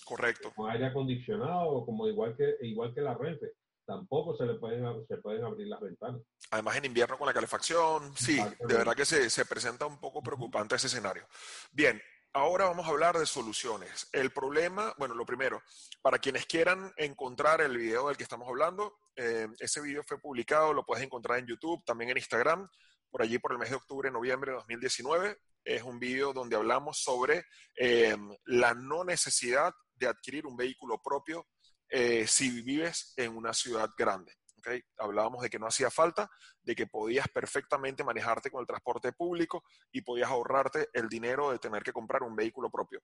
Correcto. 0.05 0.51
Con 0.55 0.69
aire 0.69 0.87
acondicionado, 0.87 1.85
como 1.85 2.07
igual 2.07 2.35
que, 2.35 2.55
igual 2.61 2.93
que 2.93 3.01
la 3.01 3.13
Renfe. 3.13 3.53
Tampoco 3.85 4.35
se 4.35 4.45
le 4.45 4.55
pueden, 4.55 5.05
se 5.07 5.17
pueden 5.17 5.43
abrir 5.43 5.67
las 5.67 5.81
ventanas. 5.81 6.21
Además, 6.51 6.77
en 6.77 6.85
invierno 6.85 7.17
con 7.17 7.27
la 7.27 7.33
calefacción, 7.33 8.15
sí, 8.15 8.37
de 8.37 8.73
verdad 8.73 8.95
que 8.95 9.05
se, 9.05 9.29
se 9.29 9.45
presenta 9.45 9.85
un 9.85 9.99
poco 9.99 10.21
preocupante 10.21 10.75
ese 10.75 10.87
escenario. 10.87 11.25
Bien, 11.71 12.01
ahora 12.33 12.65
vamos 12.65 12.85
a 12.85 12.89
hablar 12.89 13.17
de 13.17 13.25
soluciones. 13.25 14.07
El 14.11 14.31
problema, 14.31 14.93
bueno, 14.97 15.15
lo 15.15 15.25
primero, 15.25 15.61
para 16.01 16.19
quienes 16.19 16.45
quieran 16.45 16.93
encontrar 16.97 17.61
el 17.61 17.77
video 17.77 18.07
del 18.07 18.17
que 18.17 18.23
estamos 18.23 18.47
hablando, 18.47 18.97
eh, 19.15 19.47
ese 19.59 19.81
video 19.81 20.03
fue 20.03 20.19
publicado, 20.19 20.73
lo 20.73 20.85
puedes 20.85 21.03
encontrar 21.03 21.39
en 21.39 21.47
YouTube, 21.47 21.83
también 21.85 22.11
en 22.11 22.17
Instagram, 22.17 22.69
por 23.09 23.21
allí 23.21 23.39
por 23.39 23.51
el 23.51 23.57
mes 23.57 23.69
de 23.69 23.75
octubre, 23.75 24.09
noviembre 24.09 24.51
de 24.51 24.57
2019. 24.57 25.37
Es 25.63 25.83
un 25.83 25.99
video 25.99 26.33
donde 26.33 26.55
hablamos 26.55 26.99
sobre 26.99 27.45
eh, 27.75 28.17
la 28.45 28.73
no 28.73 29.03
necesidad 29.03 29.73
de 29.93 30.07
adquirir 30.07 30.47
un 30.47 30.57
vehículo 30.57 30.99
propio 31.03 31.47
eh, 31.89 32.25
si 32.25 32.61
vives 32.61 33.13
en 33.17 33.35
una 33.35 33.53
ciudad 33.53 33.89
grande. 33.97 34.33
¿Okay? 34.61 34.81
Hablábamos 34.97 35.41
de 35.41 35.49
que 35.49 35.59
no 35.59 35.67
hacía 35.67 35.89
falta, 35.89 36.29
de 36.61 36.75
que 36.75 36.87
podías 36.87 37.27
perfectamente 37.27 38.03
manejarte 38.03 38.49
con 38.49 38.61
el 38.61 38.67
transporte 38.67 39.11
público 39.11 39.63
y 39.91 40.01
podías 40.01 40.29
ahorrarte 40.29 40.89
el 40.93 41.09
dinero 41.09 41.51
de 41.51 41.59
tener 41.59 41.83
que 41.83 41.91
comprar 41.91 42.23
un 42.23 42.35
vehículo 42.35 42.69
propio. 42.69 43.01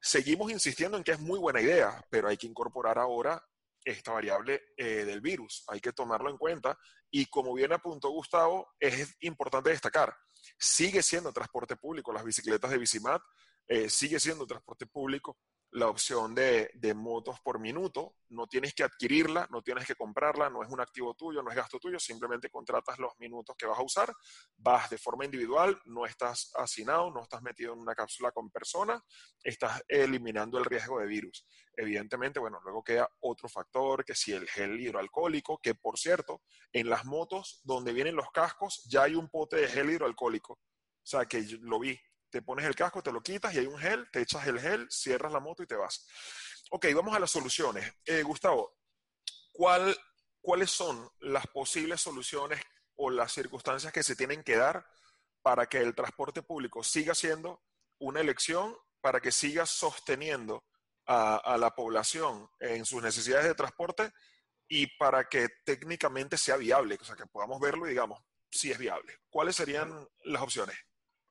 Seguimos 0.00 0.50
insistiendo 0.50 0.96
en 0.96 1.04
que 1.04 1.12
es 1.12 1.20
muy 1.20 1.38
buena 1.38 1.60
idea, 1.60 2.04
pero 2.10 2.28
hay 2.28 2.36
que 2.36 2.46
incorporar 2.46 2.98
ahora 2.98 3.42
esta 3.84 4.12
variable 4.12 4.62
eh, 4.76 5.04
del 5.04 5.20
virus. 5.20 5.64
Hay 5.68 5.80
que 5.80 5.92
tomarlo 5.92 6.28
en 6.28 6.36
cuenta 6.36 6.76
y 7.10 7.26
como 7.26 7.54
bien 7.54 7.72
apuntó 7.72 8.10
Gustavo, 8.10 8.74
es 8.80 9.16
importante 9.20 9.70
destacar, 9.70 10.14
sigue 10.58 11.02
siendo 11.02 11.32
transporte 11.32 11.76
público, 11.76 12.12
las 12.12 12.24
bicicletas 12.24 12.70
de 12.70 12.78
Bicimat, 12.78 13.22
eh, 13.68 13.88
sigue 13.88 14.18
siendo 14.18 14.46
transporte 14.46 14.86
público, 14.86 15.38
la 15.76 15.88
opción 15.88 16.34
de, 16.34 16.70
motos 16.94 17.38
por 17.40 17.58
minuto. 17.58 18.16
No 18.30 18.46
tienes 18.46 18.72
que 18.72 18.82
adquirirla, 18.82 19.46
no 19.50 19.60
tienes 19.60 19.86
que 19.86 19.94
comprarla, 19.94 20.48
no 20.48 20.62
es 20.62 20.70
un 20.70 20.80
activo 20.80 21.12
tuyo, 21.12 21.42
no 21.42 21.50
es 21.50 21.56
gasto 21.56 21.78
tuyo, 21.78 21.98
simplemente 21.98 22.48
contratas 22.48 22.98
los 22.98 23.12
minutos 23.18 23.54
que 23.58 23.66
vas 23.66 23.78
a 23.78 23.82
usar, 23.82 24.10
vas 24.56 24.88
de 24.88 24.96
forma 24.96 25.26
individual, 25.26 25.78
no 25.84 26.06
estás 26.06 26.50
hacinado, 26.56 27.10
no 27.10 27.22
estás 27.22 27.42
metido 27.42 27.74
en 27.74 27.80
una 27.80 27.94
cápsula 27.94 28.32
con 28.32 28.50
personas, 28.50 29.02
estás 29.42 29.82
eliminando 29.86 30.56
el 30.56 30.64
riesgo 30.64 30.98
de 30.98 31.06
virus. 31.06 31.46
Evidentemente, 31.76 32.40
bueno, 32.40 32.58
luego 32.64 32.82
queda 32.82 33.10
otro 33.20 33.46
factor, 33.46 34.02
que 34.02 34.14
si 34.14 34.32
el 34.32 34.48
gel 34.48 34.80
hidroalcohólico, 34.80 35.58
que 35.58 35.74
por 35.74 35.98
cierto, 35.98 36.40
en 36.72 36.88
las 36.88 37.04
motos 37.04 37.60
donde 37.64 37.92
vienen 37.92 38.16
los 38.16 38.30
cascos 38.30 38.82
ya 38.88 39.02
hay 39.02 39.14
un 39.14 39.28
pote 39.28 39.56
de 39.56 39.68
gel 39.68 39.90
hidroalcohólico. 39.90 40.54
O 40.54 41.08
sea, 41.08 41.26
que 41.26 41.42
lo 41.60 41.78
vi, 41.78 42.00
te 42.36 42.42
pones 42.42 42.66
el 42.66 42.74
casco, 42.74 43.02
te 43.02 43.10
lo 43.10 43.22
quitas 43.22 43.54
y 43.54 43.60
hay 43.60 43.66
un 43.66 43.78
gel, 43.78 44.10
te 44.10 44.20
echas 44.20 44.46
el 44.46 44.60
gel, 44.60 44.86
cierras 44.90 45.32
la 45.32 45.40
moto 45.40 45.62
y 45.62 45.66
te 45.66 45.74
vas. 45.74 46.06
Ok, 46.70 46.84
vamos 46.94 47.16
a 47.16 47.18
las 47.18 47.30
soluciones. 47.30 47.90
Eh, 48.04 48.22
Gustavo, 48.22 48.76
¿cuál, 49.52 49.96
¿cuáles 50.42 50.70
son 50.70 51.08
las 51.20 51.46
posibles 51.46 52.02
soluciones 52.02 52.60
o 52.96 53.08
las 53.08 53.32
circunstancias 53.32 53.90
que 53.90 54.02
se 54.02 54.16
tienen 54.16 54.42
que 54.42 54.56
dar 54.56 54.86
para 55.40 55.66
que 55.66 55.78
el 55.78 55.94
transporte 55.94 56.42
público 56.42 56.84
siga 56.84 57.14
siendo 57.14 57.62
una 58.00 58.20
elección, 58.20 58.76
para 59.00 59.18
que 59.20 59.32
siga 59.32 59.64
sosteniendo 59.64 60.66
a, 61.06 61.36
a 61.36 61.56
la 61.56 61.74
población 61.74 62.50
en 62.60 62.84
sus 62.84 63.02
necesidades 63.02 63.46
de 63.46 63.54
transporte 63.54 64.12
y 64.68 64.88
para 64.98 65.26
que 65.26 65.48
técnicamente 65.64 66.36
sea 66.36 66.58
viable, 66.58 66.98
o 67.00 67.04
sea, 67.04 67.16
que 67.16 67.24
podamos 67.24 67.58
verlo 67.62 67.86
y 67.86 67.90
digamos, 67.90 68.22
si 68.50 68.70
es 68.70 68.76
viable. 68.76 69.20
¿Cuáles 69.30 69.56
serían 69.56 70.06
las 70.24 70.42
opciones? 70.42 70.76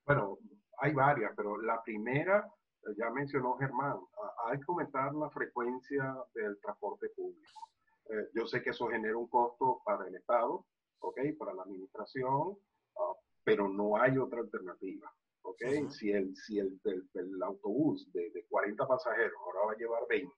Bueno, 0.04 0.40
hay 0.80 0.94
varias, 0.94 1.34
pero 1.36 1.62
la 1.62 1.82
primera, 1.84 2.48
eh, 2.84 2.94
ya 2.98 3.10
mencionó 3.10 3.58
Germán, 3.58 3.98
hay 4.46 4.58
que 4.60 4.66
aumentar 4.68 5.14
la 5.14 5.30
frecuencia 5.30 6.16
del 6.34 6.60
transporte 6.60 7.10
público. 7.10 7.70
Eh, 8.10 8.30
yo 8.34 8.46
sé 8.46 8.62
que 8.62 8.70
eso 8.70 8.88
genera 8.88 9.18
un 9.18 9.28
costo 9.28 9.82
para 9.84 10.08
el 10.08 10.16
Estado, 10.16 10.66
¿ok? 11.00 11.20
Para 11.38 11.54
la 11.54 11.64
administración, 11.64 12.58
ah, 12.98 13.14
pero 13.44 13.68
no 13.68 13.98
hay 13.98 14.18
otra 14.18 14.42
alternativa, 14.42 15.12
¿ok? 15.42 15.90
Si, 15.90 16.12
el, 16.12 16.36
si 16.36 16.60
el, 16.60 16.80
el, 16.84 17.44
autobús 17.44 18.12
de, 18.14 18.30
de, 18.32 18.46
40 18.46 18.88
pasajeros 18.88 19.40
ahora 19.46 19.68
va 19.68 19.72
a 19.74 19.78
llevar 19.78 20.04
20, 20.08 20.32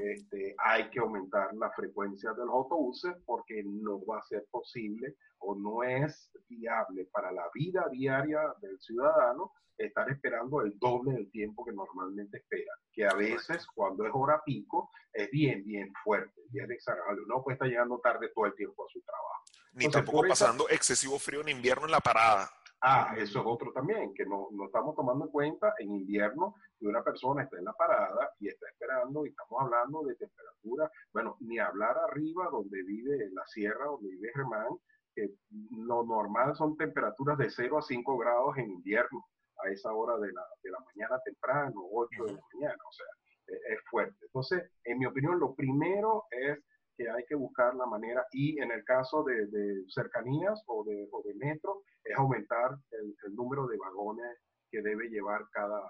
este, 0.00 0.54
hay 0.58 0.90
que 0.90 1.00
aumentar 1.00 1.54
la 1.54 1.70
frecuencia 1.72 2.32
de 2.32 2.44
los 2.44 2.54
autobuses 2.54 3.14
porque 3.24 3.62
no 3.64 4.04
va 4.04 4.18
a 4.18 4.22
ser 4.22 4.46
posible 4.50 5.16
o 5.38 5.54
no 5.54 5.82
es 5.82 6.30
viable 6.48 7.08
para 7.12 7.32
la 7.32 7.48
vida 7.52 7.86
diaria 7.90 8.40
del 8.60 8.78
ciudadano 8.80 9.52
estar 9.76 10.08
esperando 10.10 10.60
el 10.60 10.78
doble 10.78 11.14
del 11.14 11.30
tiempo 11.30 11.64
que 11.64 11.72
normalmente 11.72 12.38
espera, 12.38 12.72
que 12.92 13.04
a 13.06 13.14
veces 13.14 13.66
cuando 13.74 14.06
es 14.06 14.12
hora 14.14 14.40
pico 14.44 14.90
es 15.12 15.30
bien, 15.30 15.64
bien 15.64 15.92
fuerte, 16.02 16.42
bien 16.50 16.68
desagradable. 16.68 17.22
Uno 17.24 17.42
puede 17.42 17.54
estar 17.54 17.68
llegando 17.68 17.98
tarde 17.98 18.30
todo 18.34 18.46
el 18.46 18.54
tiempo 18.54 18.84
a 18.84 18.92
su 18.92 19.00
trabajo. 19.02 19.42
Ni 19.72 19.88
tampoco 19.88 20.28
pasando 20.28 20.68
excesivo 20.68 21.18
frío 21.18 21.40
en 21.40 21.48
invierno 21.48 21.86
en 21.86 21.90
la 21.90 22.00
parada. 22.00 22.48
Ah, 22.80 23.14
eso 23.16 23.40
es 23.40 23.46
otro 23.46 23.72
también, 23.72 24.12
que 24.14 24.26
no, 24.26 24.48
no 24.52 24.66
estamos 24.66 24.94
tomando 24.94 25.24
en 25.24 25.30
cuenta 25.30 25.72
en 25.78 25.90
invierno 25.90 26.54
que 26.84 26.88
una 26.88 27.02
persona 27.02 27.44
está 27.44 27.56
en 27.56 27.64
la 27.64 27.72
parada 27.72 28.30
y 28.38 28.48
está 28.48 28.68
esperando 28.68 29.24
y 29.24 29.30
estamos 29.30 29.62
hablando 29.62 30.02
de 30.02 30.16
temperatura, 30.16 30.90
bueno, 31.14 31.38
ni 31.40 31.58
hablar 31.58 31.96
arriba 31.96 32.50
donde 32.50 32.82
vive 32.82 33.30
la 33.32 33.46
sierra, 33.46 33.86
donde 33.86 34.10
vive 34.10 34.30
Germán, 34.34 34.68
que 35.14 35.30
lo 35.70 36.04
normal 36.04 36.54
son 36.54 36.76
temperaturas 36.76 37.38
de 37.38 37.48
0 37.48 37.78
a 37.78 37.82
5 37.82 38.18
grados 38.18 38.58
en 38.58 38.70
invierno, 38.70 39.24
a 39.64 39.70
esa 39.70 39.94
hora 39.94 40.18
de 40.18 40.30
la, 40.30 40.42
de 40.62 40.70
la 40.70 40.78
mañana 40.80 41.18
temprano, 41.24 41.80
8 41.90 42.24
de 42.24 42.32
la 42.34 42.40
mañana, 42.52 42.82
o 42.86 42.92
sea, 42.92 43.06
e, 43.46 43.74
es 43.74 43.80
fuerte. 43.88 44.18
Entonces, 44.26 44.70
en 44.84 44.98
mi 44.98 45.06
opinión, 45.06 45.38
lo 45.40 45.54
primero 45.54 46.24
es 46.30 46.58
que 46.98 47.08
hay 47.08 47.24
que 47.24 47.34
buscar 47.34 47.74
la 47.76 47.86
manera, 47.86 48.26
y 48.30 48.60
en 48.60 48.70
el 48.70 48.84
caso 48.84 49.24
de, 49.24 49.48
cercanías 49.88 50.62
o 50.66 50.84
de, 50.84 51.08
o 51.12 51.22
de, 51.22 51.34
metro, 51.34 51.82
es 52.04 52.14
aumentar 52.18 52.76
el, 52.90 53.34
número 53.34 53.66
de 53.68 53.78
vagones 53.78 54.38
que 54.70 54.82
debe 54.82 55.08
llevar 55.08 55.48
cada, 55.50 55.80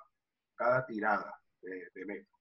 cada 0.57 0.87
tirada 0.87 1.35
de, 1.63 2.05
metro. 2.07 2.39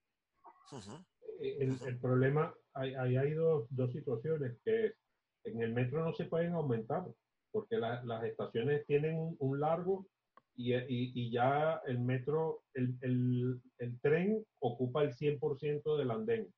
Eh, 1.39 1.57
el, 1.59 1.77
el, 1.87 1.99
problema, 1.99 2.53
hay, 2.73 2.93
hay, 2.95 3.17
hay 3.17 3.31
dos, 3.31 3.67
dos, 3.69 3.91
situaciones 3.91 4.57
que 4.63 4.93
en 5.45 5.61
el 5.61 5.73
metro 5.73 6.03
no 6.03 6.13
se 6.13 6.25
pueden 6.25 6.53
aumentar, 6.53 7.03
porque 7.51 7.77
las 7.77 8.23
estaciones 8.23 8.85
tienen 8.87 9.35
un 9.39 9.59
largo 9.59 10.07
y, 10.55 10.73
y, 10.75 11.31
ya 11.31 11.81
el 11.85 11.99
metro, 11.99 12.63
el, 12.73 12.95
el, 13.01 13.61
el, 13.79 13.99
tren 14.01 14.45
ocupa 14.59 15.03
el 15.03 15.13
100% 15.13 15.97
del 15.97 16.11
andén. 16.11 16.53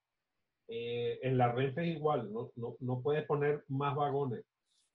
Eh, 0.68 1.20
en 1.22 1.38
la 1.38 1.52
Renfe 1.52 1.90
es 1.90 1.96
igual, 1.96 2.32
no, 2.32 2.52
no, 2.56 2.76
no, 2.80 3.02
puedes 3.02 3.26
poner 3.26 3.64
más 3.68 3.96
vagones. 3.96 4.44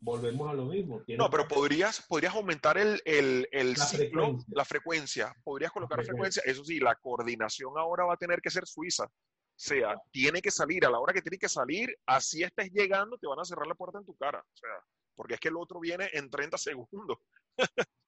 Volvemos 0.02 0.50
a 0.50 0.54
lo 0.54 0.64
mismo. 0.64 1.02
no, 1.08 1.28
pero 1.28 1.46
podrías, 1.46 2.00
podrías 2.08 2.34
aumentar 2.34 2.78
el, 2.78 3.02
el, 3.04 3.46
el 3.52 3.72
la 3.72 3.84
ciclo, 3.84 4.22
frecuencia. 4.24 4.54
la 4.54 4.64
frecuencia. 4.64 5.34
Podrías 5.44 5.72
colocar 5.72 6.02
frecuencia. 6.04 6.42
Eso 6.46 6.64
sí, 6.64 6.80
la 6.80 6.94
coordinación 6.94 7.74
ahora 7.76 8.06
va 8.06 8.14
a 8.14 8.16
tener 8.16 8.40
que 8.40 8.50
ser 8.50 8.66
suiza. 8.66 9.04
O 9.04 9.62
sea, 9.62 9.94
tiene 10.10 10.40
que 10.40 10.50
salir 10.50 10.86
a 10.86 10.90
la 10.90 10.98
hora 10.98 11.12
que 11.12 11.20
tiene 11.20 11.36
que 11.36 11.48
salir, 11.48 11.94
así 12.06 12.42
estés 12.42 12.70
llegando, 12.72 13.18
te 13.18 13.26
van 13.26 13.40
a 13.40 13.44
cerrar 13.44 13.66
la 13.66 13.74
puerta 13.74 13.98
en 13.98 14.06
tu 14.06 14.16
cara. 14.16 14.38
O 14.38 14.56
sea, 14.56 14.70
porque 15.14 15.34
es 15.34 15.40
que 15.40 15.48
el 15.48 15.58
otro 15.58 15.80
viene 15.80 16.08
en 16.14 16.30
30 16.30 16.56
segundos. 16.56 17.18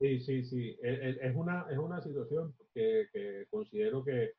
Sí, 0.01 0.19
sí, 0.21 0.45
sí. 0.45 0.79
Es 0.83 1.37
una, 1.37 1.67
es 1.71 1.77
una 1.77 2.01
situación 2.01 2.57
que, 2.75 3.47
considero 3.51 4.03
que, 4.03 4.33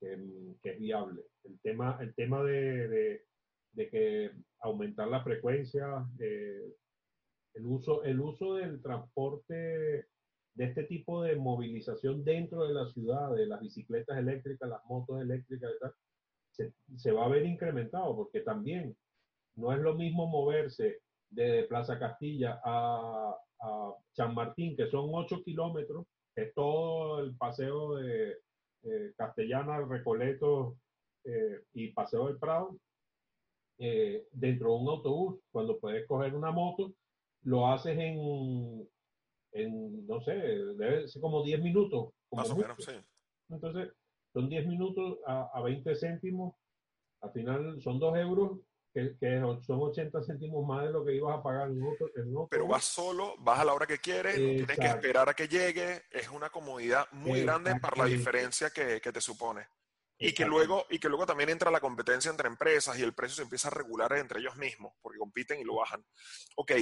que, 0.00 0.70
es 0.70 0.78
viable. 0.78 1.22
El 1.44 1.60
tema, 1.60 1.98
el 2.00 2.14
tema 2.14 2.42
de, 2.42 3.22
de, 3.72 3.90
que 3.90 4.32
aumentar 4.60 5.06
la 5.08 5.22
frecuencia, 5.22 6.04
eh, 6.18 6.74
el, 7.54 7.66
uso, 7.66 8.02
el 8.04 8.20
uso 8.20 8.54
del 8.54 8.82
transporte 8.82 10.06
de 10.54 10.64
este 10.64 10.84
tipo 10.84 11.22
de 11.22 11.36
movilización 11.36 12.24
dentro 12.24 12.66
de 12.66 12.74
la 12.74 12.86
ciudad, 12.88 13.34
de 13.34 13.46
las 13.46 13.60
bicicletas 13.60 14.18
eléctricas, 14.18 14.68
las 14.68 14.84
motos 14.86 15.20
eléctricas 15.20 15.70
y 15.74 15.78
tal, 15.80 15.94
se, 16.50 16.72
se 16.96 17.12
va 17.12 17.24
a 17.24 17.28
ver 17.28 17.44
incrementado 17.44 18.14
porque 18.14 18.40
también 18.40 18.96
no 19.56 19.72
es 19.72 19.80
lo 19.80 19.94
mismo 19.94 20.26
moverse 20.26 21.00
de 21.30 21.64
Plaza 21.64 21.98
Castilla 21.98 22.60
a, 22.64 23.36
San 24.12 24.34
Martín, 24.34 24.76
que 24.76 24.90
son 24.90 25.08
8 25.10 25.42
kilómetros, 25.42 26.06
es 26.36 26.52
todo 26.52 27.20
el 27.20 27.34
paseo 27.34 27.94
de 27.94 28.36
Castellana, 29.16 29.80
Recoleto 29.80 30.76
eh, 31.24 31.62
y 31.72 31.88
Paseo 31.92 32.26
del 32.26 32.38
Prado, 32.38 32.76
eh, 33.78 34.26
dentro 34.32 34.68
de 34.68 34.76
un 34.76 34.88
autobús, 34.88 35.40
cuando 35.50 35.78
puedes 35.78 36.06
coger 36.06 36.34
una 36.34 36.50
moto, 36.50 36.92
lo 37.44 37.68
haces 37.68 37.96
en, 37.98 38.88
en 39.52 40.06
no 40.06 40.20
sé, 40.20 40.32
debe 40.32 41.08
ser 41.08 41.22
como 41.22 41.42
10 41.42 41.62
minutos. 41.62 42.12
Más 42.32 42.50
o 42.50 42.56
menos, 42.56 42.76
sí. 42.78 42.92
Entonces, 43.48 43.92
son 44.32 44.48
10 44.48 44.66
minutos 44.66 45.18
a, 45.26 45.50
a 45.54 45.62
20 45.62 45.94
céntimos, 45.94 46.54
al 47.20 47.32
final 47.32 47.80
son 47.80 47.98
2 47.98 48.18
euros 48.18 48.58
que, 48.94 49.40
son 49.66 49.80
80 49.82 50.22
céntimos 50.22 50.64
más 50.66 50.84
de 50.84 50.92
lo 50.92 51.04
que 51.04 51.14
ibas 51.14 51.36
a 51.36 51.42
pagar 51.42 51.68
en 51.68 51.82
otro. 51.84 52.48
Pero 52.48 52.68
vas 52.68 52.84
solo, 52.84 53.34
vas 53.38 53.58
a 53.58 53.64
la 53.64 53.74
hora 53.74 53.86
que 53.86 53.98
quieres, 53.98 54.38
no 54.38 54.66
tienes 54.66 54.78
que 54.78 54.86
esperar 54.86 55.28
a 55.28 55.34
que 55.34 55.48
llegue, 55.48 56.02
es 56.10 56.28
una 56.28 56.48
comodidad 56.50 57.06
muy 57.10 57.42
grande 57.42 57.74
para 57.80 58.04
la 58.04 58.04
diferencia 58.04 58.70
que, 58.70 59.00
que 59.00 59.12
te 59.12 59.20
supone. 59.20 59.66
Y 60.16 60.32
que, 60.32 60.46
luego, 60.46 60.86
y 60.90 61.00
que 61.00 61.08
luego 61.08 61.26
también 61.26 61.50
entra 61.50 61.72
la 61.72 61.80
competencia 61.80 62.30
entre 62.30 62.46
empresas 62.46 62.96
y 62.98 63.02
el 63.02 63.14
precio 63.14 63.34
se 63.34 63.42
empieza 63.42 63.66
a 63.66 63.72
regular 63.72 64.12
entre 64.12 64.38
ellos 64.38 64.56
mismos, 64.56 64.94
porque 65.02 65.18
compiten 65.18 65.58
y 65.60 65.64
lo 65.64 65.74
bajan. 65.74 66.04
Ok, 66.56 66.72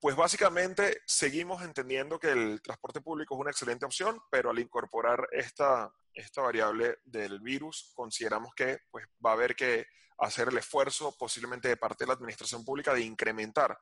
pues 0.00 0.16
básicamente 0.16 1.02
seguimos 1.06 1.62
entendiendo 1.62 2.18
que 2.18 2.30
el 2.30 2.62
transporte 2.62 3.02
público 3.02 3.34
es 3.34 3.40
una 3.40 3.50
excelente 3.50 3.84
opción, 3.84 4.18
pero 4.30 4.50
al 4.50 4.58
incorporar 4.58 5.28
esta, 5.30 5.92
esta 6.14 6.40
variable 6.40 6.98
del 7.04 7.40
virus, 7.40 7.92
consideramos 7.94 8.54
que 8.54 8.78
pues, 8.90 9.06
va 9.24 9.30
a 9.30 9.34
haber 9.34 9.54
que 9.54 9.86
hacer 10.18 10.48
el 10.48 10.58
esfuerzo 10.58 11.14
posiblemente 11.18 11.68
de 11.68 11.76
parte 11.76 12.04
de 12.04 12.08
la 12.08 12.14
administración 12.14 12.64
pública 12.64 12.94
de 12.94 13.02
incrementar 13.02 13.78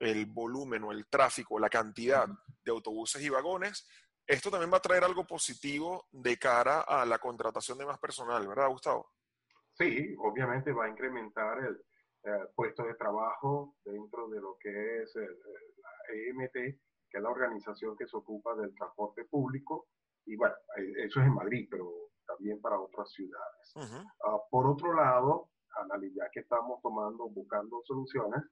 el 0.00 0.26
volumen 0.26 0.82
o 0.82 0.90
el 0.90 1.06
tráfico, 1.06 1.60
la 1.60 1.70
cantidad 1.70 2.26
de 2.64 2.70
autobuses 2.70 3.22
y 3.22 3.28
vagones. 3.28 3.88
Esto 4.26 4.50
también 4.50 4.72
va 4.72 4.78
a 4.78 4.82
traer 4.82 5.04
algo 5.04 5.24
positivo 5.24 6.08
de 6.10 6.38
cara 6.38 6.80
a 6.80 7.06
la 7.06 7.18
contratación 7.18 7.78
de 7.78 7.86
más 7.86 7.98
personal, 8.00 8.46
¿verdad, 8.48 8.68
Gustavo? 8.68 9.12
Sí, 9.74 10.14
obviamente 10.18 10.72
va 10.72 10.86
a 10.86 10.88
incrementar 10.88 11.58
el 11.64 11.84
eh, 12.24 12.46
puesto 12.54 12.84
de 12.84 12.94
trabajo 12.94 13.74
dentro 13.84 14.28
de 14.28 14.40
lo 14.40 14.56
que 14.60 15.02
es 15.02 15.14
la 15.16 16.14
EMT, 16.14 16.52
que 16.52 17.18
es 17.18 17.22
la 17.22 17.30
organización 17.30 17.96
que 17.96 18.06
se 18.06 18.16
ocupa 18.16 18.54
del 18.54 18.74
transporte 18.74 19.24
público. 19.24 19.88
Y 20.26 20.36
bueno, 20.36 20.54
eh, 20.76 21.04
eso 21.04 21.20
es 21.20 21.26
en 21.26 21.34
Madrid, 21.34 21.68
pero 21.70 21.90
también 22.26 22.60
para 22.60 22.80
otras 22.80 23.10
ciudades. 23.12 23.74
Ah, 24.24 24.38
por 24.50 24.66
otro 24.66 24.94
lado, 24.94 25.50
ya 26.14 26.30
que 26.32 26.40
estamos 26.40 26.80
tomando, 26.82 27.28
buscando 27.28 27.80
soluciones, 27.84 28.42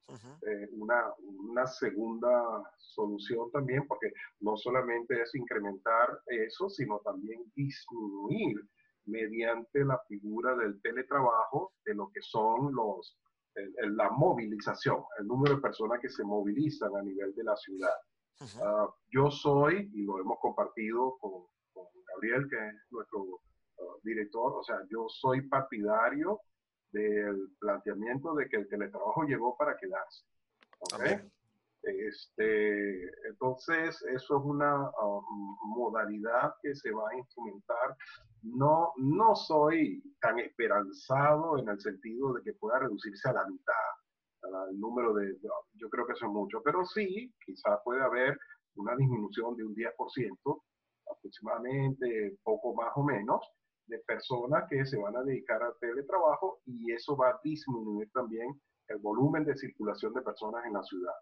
eh, 0.46 0.68
una, 0.72 1.12
una 1.18 1.66
segunda 1.66 2.62
solución 2.78 3.50
también, 3.52 3.86
porque 3.86 4.12
no 4.40 4.56
solamente 4.56 5.20
es 5.20 5.34
incrementar 5.34 6.20
eso, 6.26 6.68
sino 6.68 6.98
también 7.00 7.42
disminuir 7.54 8.56
mediante 9.06 9.84
la 9.84 9.98
figura 10.08 10.54
del 10.56 10.80
teletrabajo 10.82 11.72
de 11.84 11.94
lo 11.94 12.10
que 12.12 12.20
son 12.22 12.74
los, 12.74 13.18
la 13.90 14.10
movilización, 14.10 15.02
el 15.18 15.26
número 15.26 15.56
de 15.56 15.62
personas 15.62 16.00
que 16.00 16.08
se 16.08 16.24
movilizan 16.24 16.94
a 16.96 17.02
nivel 17.02 17.34
de 17.34 17.44
la 17.44 17.56
ciudad. 17.56 17.94
Ah, 18.62 18.88
yo 19.10 19.30
soy, 19.30 19.90
y 19.92 20.02
lo 20.02 20.18
hemos 20.18 20.38
compartido 20.40 21.16
con, 21.20 21.44
con 21.72 21.84
Gabriel, 22.08 22.48
que 22.48 22.56
es 22.56 22.74
nuestro 22.90 23.40
ah, 23.78 23.96
director, 24.02 24.54
o 24.56 24.62
sea, 24.62 24.78
yo 24.90 25.06
soy 25.08 25.42
partidario 25.42 26.40
del 26.92 27.50
planteamiento 27.58 28.34
de 28.34 28.48
que 28.48 28.56
el 28.56 28.68
teletrabajo 28.68 29.24
llegó 29.24 29.56
para 29.56 29.76
quedarse. 29.76 30.24
Este, 31.82 33.04
entonces, 33.28 34.02
eso 34.14 34.38
es 34.38 34.44
una 34.44 34.90
um, 35.02 35.56
modalidad 35.76 36.54
que 36.62 36.74
se 36.74 36.90
va 36.92 37.10
a 37.10 37.16
instrumentar. 37.16 37.96
No, 38.42 38.92
no 38.96 39.34
soy 39.34 40.02
tan 40.20 40.38
esperanzado 40.38 41.58
en 41.58 41.68
el 41.68 41.80
sentido 41.80 42.34
de 42.34 42.42
que 42.42 42.52
pueda 42.54 42.78
reducirse 42.78 43.28
a 43.28 43.34
la 43.34 43.46
mitad 43.46 43.74
el 44.70 44.80
número 44.80 45.14
de, 45.14 45.36
yo 45.74 45.88
creo 45.90 46.06
que 46.06 46.12
eso 46.12 46.26
es 46.26 46.32
mucho, 46.32 46.62
pero 46.62 46.84
sí, 46.84 47.32
quizás 47.44 47.78
puede 47.84 48.02
haber 48.02 48.38
una 48.76 48.96
disminución 48.96 49.56
de 49.56 49.64
un 49.64 49.74
10% 49.74 50.62
aproximadamente, 51.10 52.38
poco 52.42 52.74
más 52.74 52.92
o 52.94 53.02
menos, 53.02 53.40
de 53.86 53.98
personas 54.00 54.64
que 54.70 54.84
se 54.86 54.96
van 54.96 55.16
a 55.16 55.22
dedicar 55.22 55.62
al 55.62 55.74
teletrabajo 55.80 56.60
y 56.64 56.92
eso 56.92 57.16
va 57.16 57.30
a 57.30 57.40
disminuir 57.42 58.08
también 58.12 58.60
el 58.88 58.98
volumen 58.98 59.44
de 59.44 59.56
circulación 59.56 60.14
de 60.14 60.22
personas 60.22 60.64
en 60.66 60.74
la 60.74 60.82
ciudad. 60.82 61.14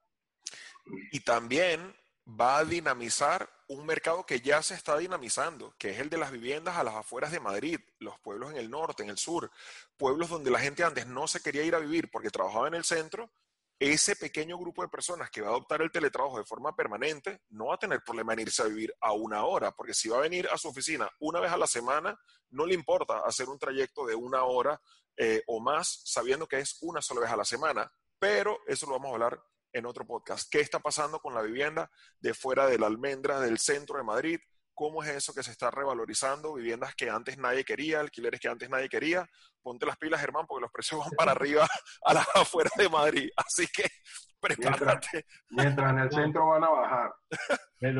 Y 1.12 1.20
también 1.20 1.94
va 2.28 2.58
a 2.58 2.64
dinamizar 2.64 3.48
un 3.68 3.86
mercado 3.86 4.24
que 4.24 4.40
ya 4.40 4.62
se 4.62 4.74
está 4.74 4.96
dinamizando, 4.96 5.74
que 5.78 5.90
es 5.90 5.98
el 5.98 6.10
de 6.10 6.18
las 6.18 6.30
viviendas 6.30 6.76
a 6.76 6.84
las 6.84 6.94
afueras 6.94 7.32
de 7.32 7.40
Madrid, 7.40 7.80
los 7.98 8.18
pueblos 8.20 8.50
en 8.50 8.56
el 8.56 8.70
norte, 8.70 9.02
en 9.02 9.10
el 9.10 9.18
sur, 9.18 9.50
pueblos 9.96 10.30
donde 10.30 10.50
la 10.50 10.60
gente 10.60 10.84
antes 10.84 11.06
no 11.06 11.26
se 11.26 11.40
quería 11.40 11.64
ir 11.64 11.74
a 11.74 11.78
vivir 11.78 12.10
porque 12.10 12.30
trabajaba 12.30 12.68
en 12.68 12.74
el 12.74 12.84
centro 12.84 13.30
ese 13.78 14.16
pequeño 14.16 14.58
grupo 14.58 14.82
de 14.82 14.88
personas 14.88 15.30
que 15.30 15.40
va 15.40 15.48
a 15.48 15.50
adoptar 15.50 15.82
el 15.82 15.92
teletrabajo 15.92 16.38
de 16.38 16.44
forma 16.44 16.74
permanente 16.74 17.42
no 17.50 17.66
va 17.66 17.76
a 17.76 17.78
tener 17.78 18.02
problema 18.02 18.32
en 18.32 18.40
irse 18.40 18.62
a 18.62 18.66
vivir 18.66 18.92
a 19.00 19.12
una 19.12 19.44
hora, 19.44 19.70
porque 19.70 19.94
si 19.94 20.08
va 20.08 20.18
a 20.18 20.22
venir 20.22 20.48
a 20.52 20.58
su 20.58 20.68
oficina 20.68 21.08
una 21.20 21.38
vez 21.38 21.52
a 21.52 21.56
la 21.56 21.66
semana, 21.66 22.18
no 22.50 22.66
le 22.66 22.74
importa 22.74 23.20
hacer 23.24 23.48
un 23.48 23.58
trayecto 23.58 24.04
de 24.04 24.16
una 24.16 24.42
hora 24.44 24.80
eh, 25.16 25.42
o 25.46 25.60
más, 25.60 26.00
sabiendo 26.04 26.48
que 26.48 26.58
es 26.58 26.78
una 26.80 27.00
sola 27.00 27.20
vez 27.20 27.30
a 27.30 27.36
la 27.36 27.44
semana. 27.44 27.90
Pero 28.18 28.58
eso 28.66 28.86
lo 28.86 28.92
vamos 28.92 29.10
a 29.10 29.14
hablar 29.14 29.40
en 29.72 29.86
otro 29.86 30.06
podcast. 30.06 30.48
¿Qué 30.50 30.60
está 30.60 30.78
pasando 30.80 31.18
con 31.20 31.34
la 31.34 31.42
vivienda 31.42 31.90
de 32.20 32.34
fuera 32.34 32.66
de 32.66 32.78
la 32.78 32.86
almendra 32.86 33.40
del 33.40 33.58
centro 33.58 33.98
de 33.98 34.04
Madrid? 34.04 34.38
cómo 34.78 35.02
es 35.02 35.08
eso 35.08 35.34
que 35.34 35.42
se 35.42 35.50
está 35.50 35.72
revalorizando, 35.72 36.54
viviendas 36.54 36.94
que 36.94 37.10
antes 37.10 37.36
nadie 37.36 37.64
quería, 37.64 37.98
alquileres 37.98 38.38
que 38.38 38.46
antes 38.46 38.70
nadie 38.70 38.88
quería. 38.88 39.28
Ponte 39.60 39.84
las 39.84 39.96
pilas, 39.98 40.20
Germán, 40.20 40.46
porque 40.46 40.62
los 40.62 40.70
precios 40.70 41.00
van 41.00 41.10
para 41.16 41.32
arriba 41.32 41.66
a 42.06 42.14
las 42.14 42.26
afueras 42.36 42.72
de 42.78 42.88
Madrid. 42.88 43.28
Así 43.36 43.66
que 43.66 43.82
prepárate. 44.40 45.26
Mientras, 45.50 45.90
en 45.90 45.98
el 45.98 46.12
centro 46.12 46.50
van 46.50 46.62
a 46.62 46.70
bajar. 46.70 47.10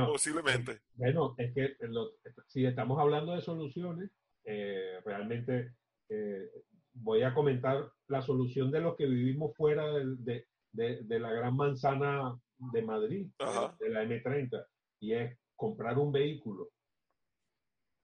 Posiblemente. 0.07 0.83
Bueno, 0.95 1.35
es 1.37 1.53
que 1.53 1.77
si 2.47 2.65
estamos 2.65 3.01
hablando 3.01 3.35
de 3.35 3.43
soluciones, 3.43 4.13
eh, 4.45 5.01
realmente 5.05 5.75
eh, 6.09 6.49
voy 6.93 7.25
a 7.25 7.35
comentar 7.35 7.91
la 8.07 8.23
solución 8.23 8.71
de 8.71 8.81
los 8.83 8.95
que 8.97 9.07
vivimos 9.07 9.53
fuera 9.57 9.85
de, 9.89 10.05
de, 10.19 10.47
la 10.79 11.33
gran 11.33 11.57
manzana 11.57 12.39
de 12.73 12.83
Madrid, 12.83 13.29
de 13.81 13.89
la 13.89 14.05
M30, 14.05 14.67
y 15.01 15.13
es 15.13 15.39
comprar 15.57 15.99
un 15.99 16.13
vehículo, 16.13 16.69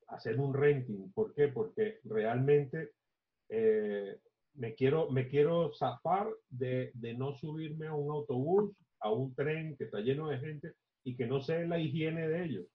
hacer 0.08 0.38
un 0.38 0.54
renting. 0.54 1.12
¿Por 1.12 1.34
qué? 1.34 1.48
Porque 1.48 2.00
realmente 2.04 2.90
eh, 3.48 4.18
me, 4.54 4.74
quiero, 4.74 5.10
me 5.10 5.28
quiero 5.28 5.72
zafar 5.74 6.28
de, 6.48 6.90
de, 6.94 7.14
no 7.14 7.34
subirme 7.34 7.86
a 7.86 7.94
un 7.94 8.10
autobús, 8.10 8.72
a 9.00 9.10
un 9.10 9.34
tren 9.34 9.76
que 9.76 9.84
está 9.84 10.00
lleno 10.00 10.28
de 10.28 10.38
gente 10.38 10.72
y 11.04 11.16
que 11.16 11.26
no 11.26 11.40
sé 11.40 11.66
la 11.66 11.78
higiene 11.78 12.28
de 12.28 12.44
ellos. 12.44 12.66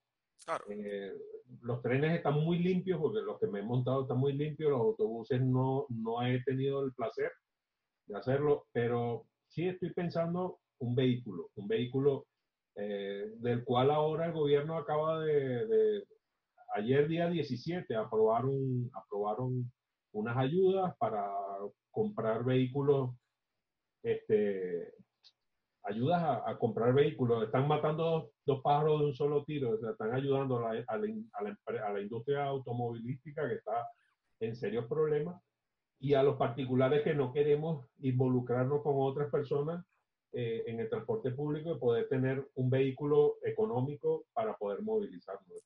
Eh, 0.70 1.14
los 1.62 1.82
trenes 1.82 2.16
están 2.16 2.36
muy 2.36 2.60
limpios 2.60 3.00
porque 3.00 3.22
los 3.22 3.40
que 3.40 3.48
me 3.48 3.60
he 3.60 3.64
montado 3.64 4.04
están 4.04 4.18
muy 4.18 4.34
limpios, 4.34 4.72
los 4.72 4.82
autobuses 4.82 5.42
no, 5.42 5.86
no 5.90 6.24
he 6.24 6.42
tenido 6.44 6.84
el 6.84 6.94
placer 6.94 7.32
de 8.08 8.18
hacerlo, 8.18 8.68
pero 8.72 9.26
sí 9.60 9.68
estoy 9.68 9.92
pensando 9.92 10.60
un 10.80 10.96
vehículo, 10.96 11.50
un 11.56 11.68
vehículo 11.68 12.28
eh, 12.76 13.34
del 13.40 13.66
cual 13.66 13.92
ahora 13.92 14.28
el 14.28 14.32
gobierno 14.32 14.78
acaba 14.78 15.20
de, 15.20 16.06
ayer 16.76 17.10
día 17.10 17.28
17, 17.28 17.94
aprobaron, 17.94 18.90
aprobaron 18.94 19.70
unas 20.14 20.38
ayudas 20.38 20.96
para 20.98 21.30
comprar 21.92 22.46
vehículos, 22.46 23.12
este, 24.02 24.94
ayudas 25.84 26.24
a, 26.46 26.58
comprar 26.58 26.94
vehículos. 26.94 27.44
Están 27.44 27.68
matando 27.68 28.32
dos, 28.46 28.62
pájaros 28.62 29.02
de 29.02 29.06
un 29.08 29.14
solo 29.14 29.44
tiro, 29.44 29.78
están 29.92 30.14
ayudando 30.14 30.66
a, 30.66 30.74
la, 30.74 30.86
a 30.88 31.92
la 31.92 32.02
industria 32.02 32.46
automovilística 32.46 33.46
que 33.50 33.56
está 33.56 33.86
en 34.40 34.56
serios 34.56 34.88
problemas 34.88 35.42
y 36.00 36.14
a 36.14 36.24
los 36.24 36.38
particulares 36.38 37.04
que 37.04 37.14
no 37.14 37.34
queremos 37.34 37.86
involucrarnos 38.00 38.82
con 38.82 38.94
otras 38.98 39.30
personas 39.30 39.86
eh, 40.32 40.64
en 40.68 40.80
el 40.80 40.90
transporte 40.90 41.32
público 41.32 41.72
y 41.72 41.80
poder 41.80 42.08
tener 42.08 42.50
un 42.56 42.70
vehículo 42.70 43.38
económico 43.44 44.28
para 44.32 44.56
poder 44.56 44.82
movilizarnos. 44.82 45.64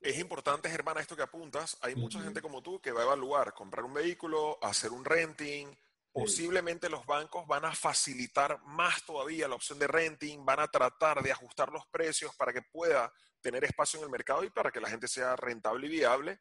es 0.00 0.18
importante, 0.18 0.70
Germán, 0.70 0.98
esto 0.98 1.16
que 1.16 1.22
apuntas. 1.22 1.76
Hay 1.82 1.94
mucha 1.96 2.20
gente 2.22 2.40
como 2.40 2.62
tú 2.62 2.80
que 2.80 2.92
va 2.92 3.00
a 3.00 3.04
evaluar 3.04 3.52
comprar 3.52 3.84
un 3.84 3.92
vehículo, 3.92 4.58
hacer 4.62 4.92
un 4.92 5.04
renting. 5.04 5.66
Posiblemente 6.12 6.88
los 6.88 7.04
bancos 7.06 7.46
van 7.46 7.64
a 7.64 7.72
facilitar 7.72 8.60
más 8.64 9.04
todavía 9.04 9.48
la 9.48 9.54
opción 9.54 9.78
de 9.78 9.86
renting, 9.86 10.44
van 10.44 10.60
a 10.60 10.68
tratar 10.68 11.22
de 11.22 11.32
ajustar 11.32 11.72
los 11.72 11.86
precios 11.86 12.34
para 12.36 12.52
que 12.52 12.62
pueda 12.62 13.12
tener 13.40 13.64
espacio 13.64 13.98
en 13.98 14.04
el 14.04 14.10
mercado 14.10 14.44
y 14.44 14.50
para 14.50 14.70
que 14.70 14.80
la 14.80 14.88
gente 14.88 15.08
sea 15.08 15.36
rentable 15.36 15.86
y 15.88 15.90
viable. 15.90 16.38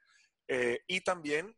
Eh, 0.47 0.81
y 0.87 1.01
también 1.01 1.55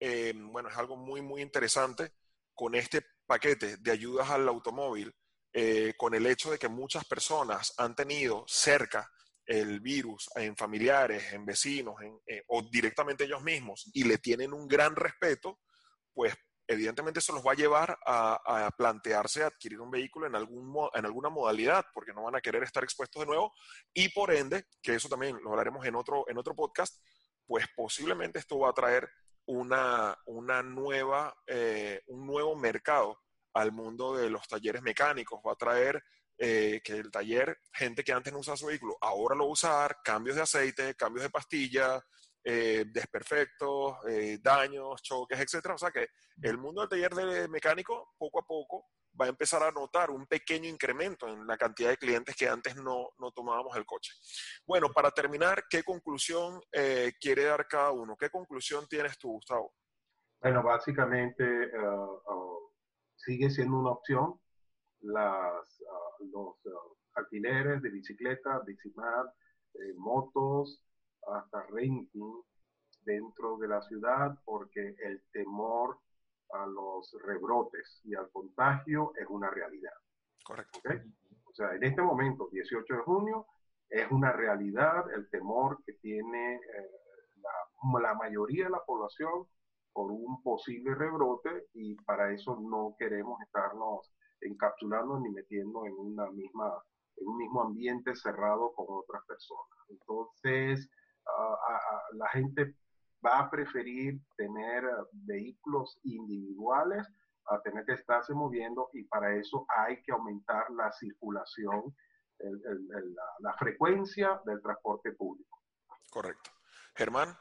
eh, 0.00 0.32
bueno, 0.36 0.68
es 0.68 0.76
algo 0.76 0.96
muy, 0.96 1.22
muy 1.22 1.42
interesante 1.42 2.12
con 2.54 2.74
este 2.74 3.02
paquete 3.26 3.76
de 3.78 3.90
ayudas 3.90 4.30
al 4.30 4.48
automóvil, 4.48 5.12
eh, 5.52 5.94
con 5.96 6.14
el 6.14 6.26
hecho 6.26 6.50
de 6.50 6.58
que 6.58 6.68
muchas 6.68 7.04
personas 7.04 7.74
han 7.78 7.94
tenido 7.94 8.44
cerca 8.46 9.10
el 9.46 9.80
virus 9.80 10.28
en 10.36 10.56
familiares, 10.56 11.32
en 11.32 11.44
vecinos 11.44 11.96
eh, 12.26 12.42
o 12.48 12.62
directamente 12.62 13.24
ellos 13.24 13.42
mismos 13.42 13.90
y 13.92 14.04
le 14.04 14.18
tienen 14.18 14.52
un 14.52 14.66
gran 14.66 14.96
respeto, 14.96 15.60
pues 16.12 16.34
evidentemente 16.66 17.20
eso 17.20 17.34
los 17.34 17.44
va 17.44 17.52
a 17.52 17.56
llevar 17.56 17.98
a, 18.06 18.70
plantearse 18.76 19.44
adquirir 19.44 19.80
un 19.80 19.90
vehículo 19.90 20.26
en, 20.26 20.34
algún, 20.34 20.74
en 20.94 21.04
alguna 21.04 21.28
modalidad, 21.28 21.84
porque 21.92 22.14
no 22.14 22.22
van 22.22 22.36
a 22.36 22.40
querer 22.40 22.62
estar 22.62 22.82
expuestos 22.82 23.20
de 23.20 23.26
nuevo 23.26 23.52
y 23.92 24.08
por 24.08 24.32
ende, 24.32 24.64
que 24.82 24.94
eso 24.94 25.08
también 25.08 25.38
lo 25.42 25.50
hablaremos 25.50 25.84
en 25.86 25.94
otro, 25.94 26.24
en 26.28 26.38
otro 26.38 26.54
podcast, 26.54 27.02
pues 27.46 27.66
posiblemente 27.76 28.38
esto 28.38 28.58
va 28.58 28.70
a 28.70 28.74
traer 28.74 29.08
una, 29.46 30.16
una 30.26 30.62
nueva, 30.62 31.34
eh, 31.46 32.02
un 32.06 32.26
nuevo 32.26 32.56
mercado 32.56 33.20
al 33.54 33.72
mundo 33.72 34.16
de 34.16 34.30
los 34.30 34.46
talleres 34.48 34.82
mecánicos. 34.82 35.40
Va 35.46 35.52
a 35.52 35.56
traer 35.56 36.02
eh, 36.38 36.80
que 36.82 36.94
el 36.94 37.10
taller, 37.10 37.58
gente 37.72 38.02
que 38.02 38.12
antes 38.12 38.32
no 38.32 38.40
usaba 38.40 38.56
su 38.56 38.66
vehículo, 38.66 38.96
ahora 39.00 39.34
lo 39.34 39.44
va 39.44 39.50
a 39.50 39.52
usar, 39.52 39.96
cambios 40.02 40.36
de 40.36 40.42
aceite, 40.42 40.94
cambios 40.94 41.24
de 41.24 41.30
pastilla, 41.30 42.04
eh, 42.42 42.84
desperfectos, 42.88 43.96
daños, 44.40 45.02
choques, 45.02 45.38
etcétera. 45.38 45.74
O 45.74 45.78
sea 45.78 45.90
que 45.90 46.08
el 46.42 46.58
mundo 46.58 46.80
del 46.80 46.90
taller 46.90 47.14
de 47.14 47.48
mecánico, 47.48 48.14
poco 48.18 48.40
a 48.40 48.46
poco, 48.46 48.86
va 49.20 49.26
a 49.26 49.28
empezar 49.28 49.62
a 49.62 49.70
notar 49.70 50.10
un 50.10 50.26
pequeño 50.26 50.68
incremento 50.68 51.28
en 51.28 51.46
la 51.46 51.56
cantidad 51.56 51.90
de 51.90 51.96
clientes 51.96 52.34
que 52.36 52.48
antes 52.48 52.76
no, 52.76 53.10
no 53.18 53.30
tomábamos 53.32 53.76
el 53.76 53.84
coche. 53.84 54.12
Bueno, 54.66 54.88
para 54.92 55.10
terminar, 55.10 55.64
¿qué 55.68 55.82
conclusión 55.82 56.60
eh, 56.72 57.12
quiere 57.20 57.44
dar 57.44 57.66
cada 57.66 57.92
uno? 57.92 58.16
¿Qué 58.16 58.30
conclusión 58.30 58.86
tienes 58.88 59.18
tú, 59.18 59.32
Gustavo? 59.32 59.72
Bueno, 60.40 60.62
básicamente 60.62 61.44
eh, 61.44 61.78
uh, 61.78 62.70
sigue 63.16 63.50
siendo 63.50 63.78
una 63.78 63.92
opción 63.92 64.38
las, 65.00 65.80
uh, 65.80 66.24
los 66.24 66.66
uh, 66.66 66.96
alquileres 67.14 67.80
de 67.82 67.90
bicicleta, 67.90 68.60
bicimar, 68.60 69.32
eh, 69.74 69.94
motos, 69.96 70.82
hasta 71.26 71.62
renting 71.70 72.42
dentro 73.02 73.56
de 73.58 73.68
la 73.68 73.82
ciudad, 73.82 74.38
porque 74.44 74.94
el 74.98 75.22
temor 75.32 75.98
a 76.54 76.66
los 76.66 77.16
rebrotes 77.22 78.00
y 78.04 78.14
al 78.14 78.30
contagio 78.30 79.12
es 79.16 79.26
una 79.28 79.50
realidad. 79.50 79.92
Correcto. 80.44 80.80
O 81.44 81.54
sea, 81.54 81.74
en 81.74 81.84
este 81.84 82.02
momento, 82.02 82.48
18 82.50 82.94
de 82.94 83.00
junio, 83.00 83.46
es 83.88 84.10
una 84.10 84.32
realidad 84.32 85.10
el 85.12 85.28
temor 85.30 85.82
que 85.84 85.94
tiene 85.94 86.56
eh, 86.56 86.90
la, 87.36 88.00
la, 88.00 88.14
mayoría 88.14 88.64
de 88.64 88.70
la 88.70 88.84
población 88.84 89.46
por 89.92 90.10
un 90.10 90.42
posible 90.42 90.94
rebrote 90.94 91.68
y 91.74 91.94
para 91.96 92.32
eso 92.32 92.58
no 92.60 92.96
queremos 92.98 93.40
estarnos 93.42 94.12
encapsulando 94.40 95.20
ni 95.20 95.30
metiendo 95.30 95.86
en 95.86 95.94
una 95.94 96.30
misma 96.30 96.82
en 97.16 97.28
un 97.28 97.36
mismo 97.36 97.62
ambiente 97.62 98.14
cerrado 98.16 98.72
con 98.72 98.86
otras 98.88 99.24
personas. 99.26 99.78
Entonces, 99.88 100.90
la 102.14 102.28
gente 102.30 102.74
va 103.24 103.40
a 103.40 103.50
preferir 103.50 104.20
tener 104.36 104.84
eh, 104.84 104.88
vehículos 105.12 105.98
individuales 106.04 107.06
a 107.46 107.60
tener 107.60 107.84
que 107.84 107.92
estarse 107.92 108.32
moviendo 108.32 108.88
y 108.92 109.04
para 109.04 109.34
eso 109.36 109.66
hay 109.68 110.02
que 110.02 110.12
aumentar 110.12 110.70
la 110.70 110.90
circulación, 110.92 111.94
la, 113.40 113.52
frecuencia 113.58 114.40
del 114.46 114.62
transporte 114.62 115.12
público. 115.12 115.60
Correcto. 116.10 116.50
Germán. 116.96 117.36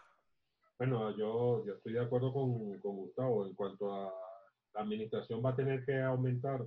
Bueno, 0.77 1.15
yo, 1.17 1.65
yo 1.65 1.73
estoy 1.75 1.93
de 1.93 2.01
acuerdo 2.01 2.33
con, 2.33 2.79
con, 2.79 2.97
Gustavo 2.97 3.45
en 3.47 3.55
cuanto 3.55 3.93
a 3.93 4.13
la 4.73 4.81
administración 4.81 5.41
va 5.43 5.51
a 5.51 5.55
tener 5.55 5.85
que 5.85 6.01
aumentar 6.01 6.65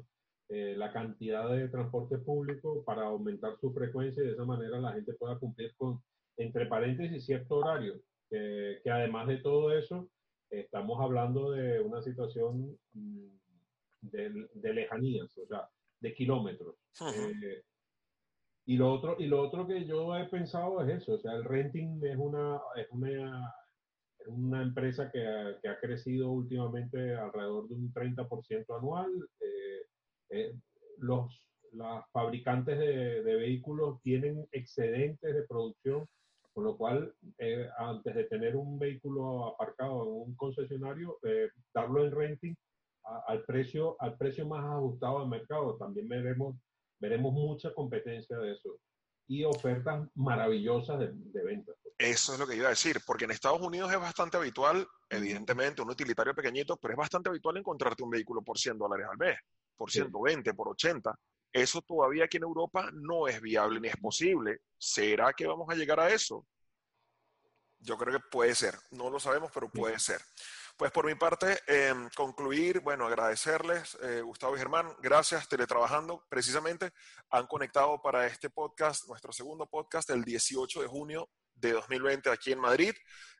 eh, 0.48 0.74
la 0.76 0.92
cantidad 0.92 1.50
de 1.50 1.68
transporte 1.68 2.18
público 2.18 2.84
para 2.84 3.06
aumentar 3.06 3.58
su 3.60 3.72
frecuencia 3.72 4.22
y 4.22 4.26
de 4.26 4.32
esa 4.32 4.44
manera 4.44 4.78
la 4.78 4.92
gente 4.92 5.12
pueda 5.14 5.38
cumplir 5.38 5.74
con, 5.76 6.00
entre 6.36 6.66
paréntesis, 6.66 7.26
cierto 7.26 7.56
horario 7.56 8.00
que, 8.30 8.80
además 8.90 9.28
de 9.28 9.38
todo 9.38 9.76
eso, 9.76 10.08
estamos 10.50 11.00
hablando 11.00 11.50
de 11.52 11.80
una 11.80 12.02
situación 12.02 12.78
mm, 12.92 13.28
de, 14.02 14.72
lejanías, 14.74 15.36
o 15.38 15.46
sea, 15.46 15.68
de 16.00 16.14
kilómetros. 16.14 16.76
Eh, 17.00 17.62
y, 18.66 18.76
lo 18.76 18.92
otro, 18.92 19.16
y 19.18 19.26
lo 19.26 19.42
otro 19.42 19.66
que 19.66 19.84
yo 19.84 20.16
he 20.16 20.26
pensado 20.26 20.82
es 20.82 21.02
eso, 21.02 21.14
o 21.14 21.18
sea, 21.18 21.32
el 21.32 21.44
renting 21.44 22.04
es 22.04 22.16
una, 22.16 22.60
es 22.76 22.86
una, 22.90 23.54
una 24.26 24.62
empresa 24.62 25.10
que, 25.10 25.56
que, 25.62 25.68
ha 25.68 25.78
crecido 25.78 26.30
últimamente 26.30 27.14
alrededor 27.14 27.68
de 27.68 27.74
un 27.74 27.92
30% 27.92 28.76
anual. 28.76 29.10
Eh, 29.40 29.82
eh, 30.30 30.54
los, 30.98 31.48
las 31.72 32.04
fabricantes 32.10 32.78
de, 32.78 33.22
de, 33.22 33.36
vehículos 33.36 34.00
tienen 34.02 34.46
excedentes 34.50 35.34
de 35.34 35.42
producción 35.42 36.06
con 36.56 36.64
lo 36.64 36.74
cual, 36.78 37.14
eh, 37.36 37.68
antes 37.76 38.14
de 38.14 38.24
tener 38.24 38.56
un 38.56 38.78
vehículo 38.78 39.48
aparcado 39.48 40.04
en 40.04 40.08
un 40.30 40.36
concesionario, 40.36 41.18
eh, 41.22 41.50
darlo 41.74 42.02
en 42.02 42.10
renting 42.10 42.54
al, 43.28 43.44
precio, 43.44 43.94
al 44.00 44.16
precio 44.16 44.46
más 44.46 44.64
ajustado 44.64 45.18
al 45.18 45.28
mercado. 45.28 45.76
También 45.76 46.08
veremos, 46.08 46.56
veremos 46.98 47.34
mucha 47.34 47.74
competencia 47.74 48.38
de 48.38 48.52
eso 48.52 48.78
y 49.28 49.44
ofertas 49.44 50.08
maravillosas 50.14 50.98
de, 50.98 51.10
de 51.12 51.44
ventas. 51.44 51.76
Eso 51.98 52.32
es 52.32 52.38
lo 52.38 52.46
que 52.46 52.56
iba 52.56 52.68
a 52.68 52.70
decir, 52.70 53.02
porque 53.06 53.26
en 53.26 53.32
Estados 53.32 53.60
Unidos 53.60 53.92
es 53.92 54.00
bastante 54.00 54.38
habitual, 54.38 54.86
evidentemente, 55.10 55.82
un 55.82 55.90
utilitario 55.90 56.34
pequeñito, 56.34 56.78
pero 56.78 56.94
es 56.94 56.98
bastante 56.98 57.28
habitual 57.28 57.58
encontrarte 57.58 58.02
un 58.02 58.08
vehículo 58.08 58.40
por 58.40 58.58
100 58.58 58.78
dólares 58.78 59.06
al 59.10 59.18
mes, 59.18 59.36
por 59.76 59.90
120, 59.90 60.54
por 60.54 60.70
80. 60.70 61.14
Eso 61.56 61.80
todavía 61.80 62.24
aquí 62.26 62.36
en 62.36 62.42
Europa 62.42 62.90
no 62.92 63.26
es 63.26 63.40
viable 63.40 63.80
ni 63.80 63.88
es 63.88 63.96
posible. 63.96 64.60
¿Será 64.76 65.32
que 65.32 65.46
vamos 65.46 65.66
a 65.70 65.74
llegar 65.74 65.98
a 65.98 66.10
eso? 66.10 66.46
Yo 67.78 67.96
creo 67.96 68.12
que 68.12 68.26
puede 68.30 68.54
ser. 68.54 68.74
No 68.90 69.08
lo 69.08 69.18
sabemos, 69.18 69.50
pero 69.54 69.70
puede 69.70 69.98
ser. 69.98 70.20
Pues 70.76 70.92
por 70.92 71.06
mi 71.06 71.14
parte, 71.14 71.58
em, 71.66 72.10
concluir, 72.14 72.80
bueno, 72.80 73.06
agradecerles, 73.06 73.96
eh, 74.02 74.20
Gustavo 74.20 74.54
y 74.54 74.58
Germán, 74.58 74.94
gracias, 75.00 75.48
teletrabajando, 75.48 76.26
precisamente 76.28 76.92
han 77.30 77.46
conectado 77.46 78.02
para 78.02 78.26
este 78.26 78.50
podcast, 78.50 79.08
nuestro 79.08 79.32
segundo 79.32 79.66
podcast, 79.66 80.10
el 80.10 80.24
18 80.24 80.82
de 80.82 80.88
junio 80.88 81.30
de 81.54 81.72
2020 81.72 82.28
aquí 82.28 82.52
en 82.52 82.60
Madrid. 82.60 82.94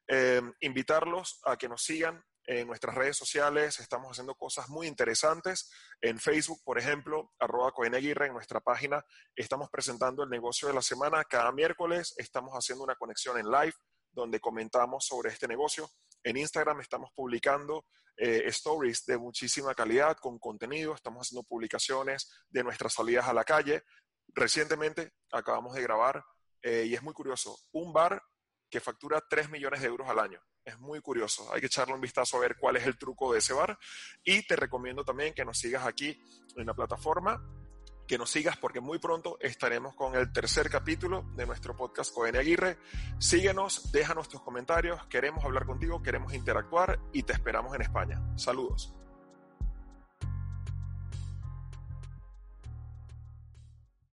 Em, 0.06 0.54
invitarlos 0.60 1.38
a 1.44 1.58
que 1.58 1.68
nos 1.68 1.82
sigan 1.82 2.24
en 2.46 2.68
nuestras 2.68 2.94
redes 2.94 3.16
sociales 3.16 3.80
estamos 3.80 4.12
haciendo 4.12 4.34
cosas 4.36 4.68
muy 4.68 4.86
interesantes. 4.86 5.70
En 6.00 6.18
Facebook, 6.20 6.62
por 6.64 6.78
ejemplo, 6.78 7.32
arroba 7.38 7.72
Coeneguirre, 7.72 8.26
en 8.26 8.32
nuestra 8.32 8.60
página, 8.60 9.04
estamos 9.34 9.68
presentando 9.68 10.22
el 10.22 10.30
negocio 10.30 10.68
de 10.68 10.74
la 10.74 10.82
semana. 10.82 11.24
Cada 11.24 11.50
miércoles 11.50 12.14
estamos 12.16 12.52
haciendo 12.54 12.84
una 12.84 12.94
conexión 12.94 13.38
en 13.38 13.50
live 13.50 13.74
donde 14.12 14.40
comentamos 14.40 15.04
sobre 15.04 15.30
este 15.30 15.48
negocio. 15.48 15.90
En 16.22 16.36
Instagram 16.36 16.80
estamos 16.80 17.10
publicando 17.14 17.84
eh, 18.16 18.44
stories 18.46 19.04
de 19.04 19.18
muchísima 19.18 19.74
calidad 19.74 20.16
con 20.16 20.38
contenido. 20.38 20.94
Estamos 20.94 21.26
haciendo 21.26 21.42
publicaciones 21.42 22.30
de 22.48 22.62
nuestras 22.62 22.94
salidas 22.94 23.26
a 23.26 23.34
la 23.34 23.44
calle. 23.44 23.82
Recientemente 24.28 25.12
acabamos 25.32 25.74
de 25.74 25.82
grabar, 25.82 26.24
eh, 26.62 26.84
y 26.86 26.94
es 26.94 27.02
muy 27.02 27.12
curioso, 27.12 27.58
un 27.72 27.92
bar 27.92 28.22
que 28.70 28.80
factura 28.80 29.22
3 29.28 29.50
millones 29.50 29.80
de 29.80 29.88
euros 29.88 30.08
al 30.08 30.18
año. 30.18 30.40
Es 30.66 30.80
muy 30.80 31.00
curioso. 31.00 31.48
Hay 31.54 31.60
que 31.60 31.68
echarle 31.68 31.94
un 31.94 32.00
vistazo 32.00 32.36
a 32.36 32.40
ver 32.40 32.56
cuál 32.58 32.76
es 32.76 32.84
el 32.84 32.98
truco 32.98 33.32
de 33.32 33.38
ese 33.38 33.54
bar. 33.54 33.78
Y 34.24 34.44
te 34.46 34.56
recomiendo 34.56 35.04
también 35.04 35.32
que 35.32 35.44
nos 35.44 35.58
sigas 35.58 35.86
aquí 35.86 36.20
en 36.56 36.66
la 36.66 36.74
plataforma 36.74 37.40
que 38.06 38.18
nos 38.18 38.30
sigas 38.30 38.56
porque 38.56 38.80
muy 38.80 38.98
pronto 38.98 39.36
estaremos 39.40 39.94
con 39.94 40.14
el 40.14 40.32
tercer 40.32 40.70
capítulo 40.70 41.24
de 41.34 41.46
nuestro 41.46 41.76
podcast 41.76 42.14
Coene 42.14 42.38
Aguirre. 42.38 42.78
Síguenos, 43.18 43.90
déjanos 43.92 44.28
tus 44.28 44.42
comentarios, 44.42 45.04
queremos 45.06 45.44
hablar 45.44 45.66
contigo, 45.66 46.02
queremos 46.02 46.32
interactuar 46.32 47.00
y 47.12 47.24
te 47.24 47.32
esperamos 47.32 47.74
en 47.74 47.82
España. 47.82 48.22
Saludos. 48.36 48.94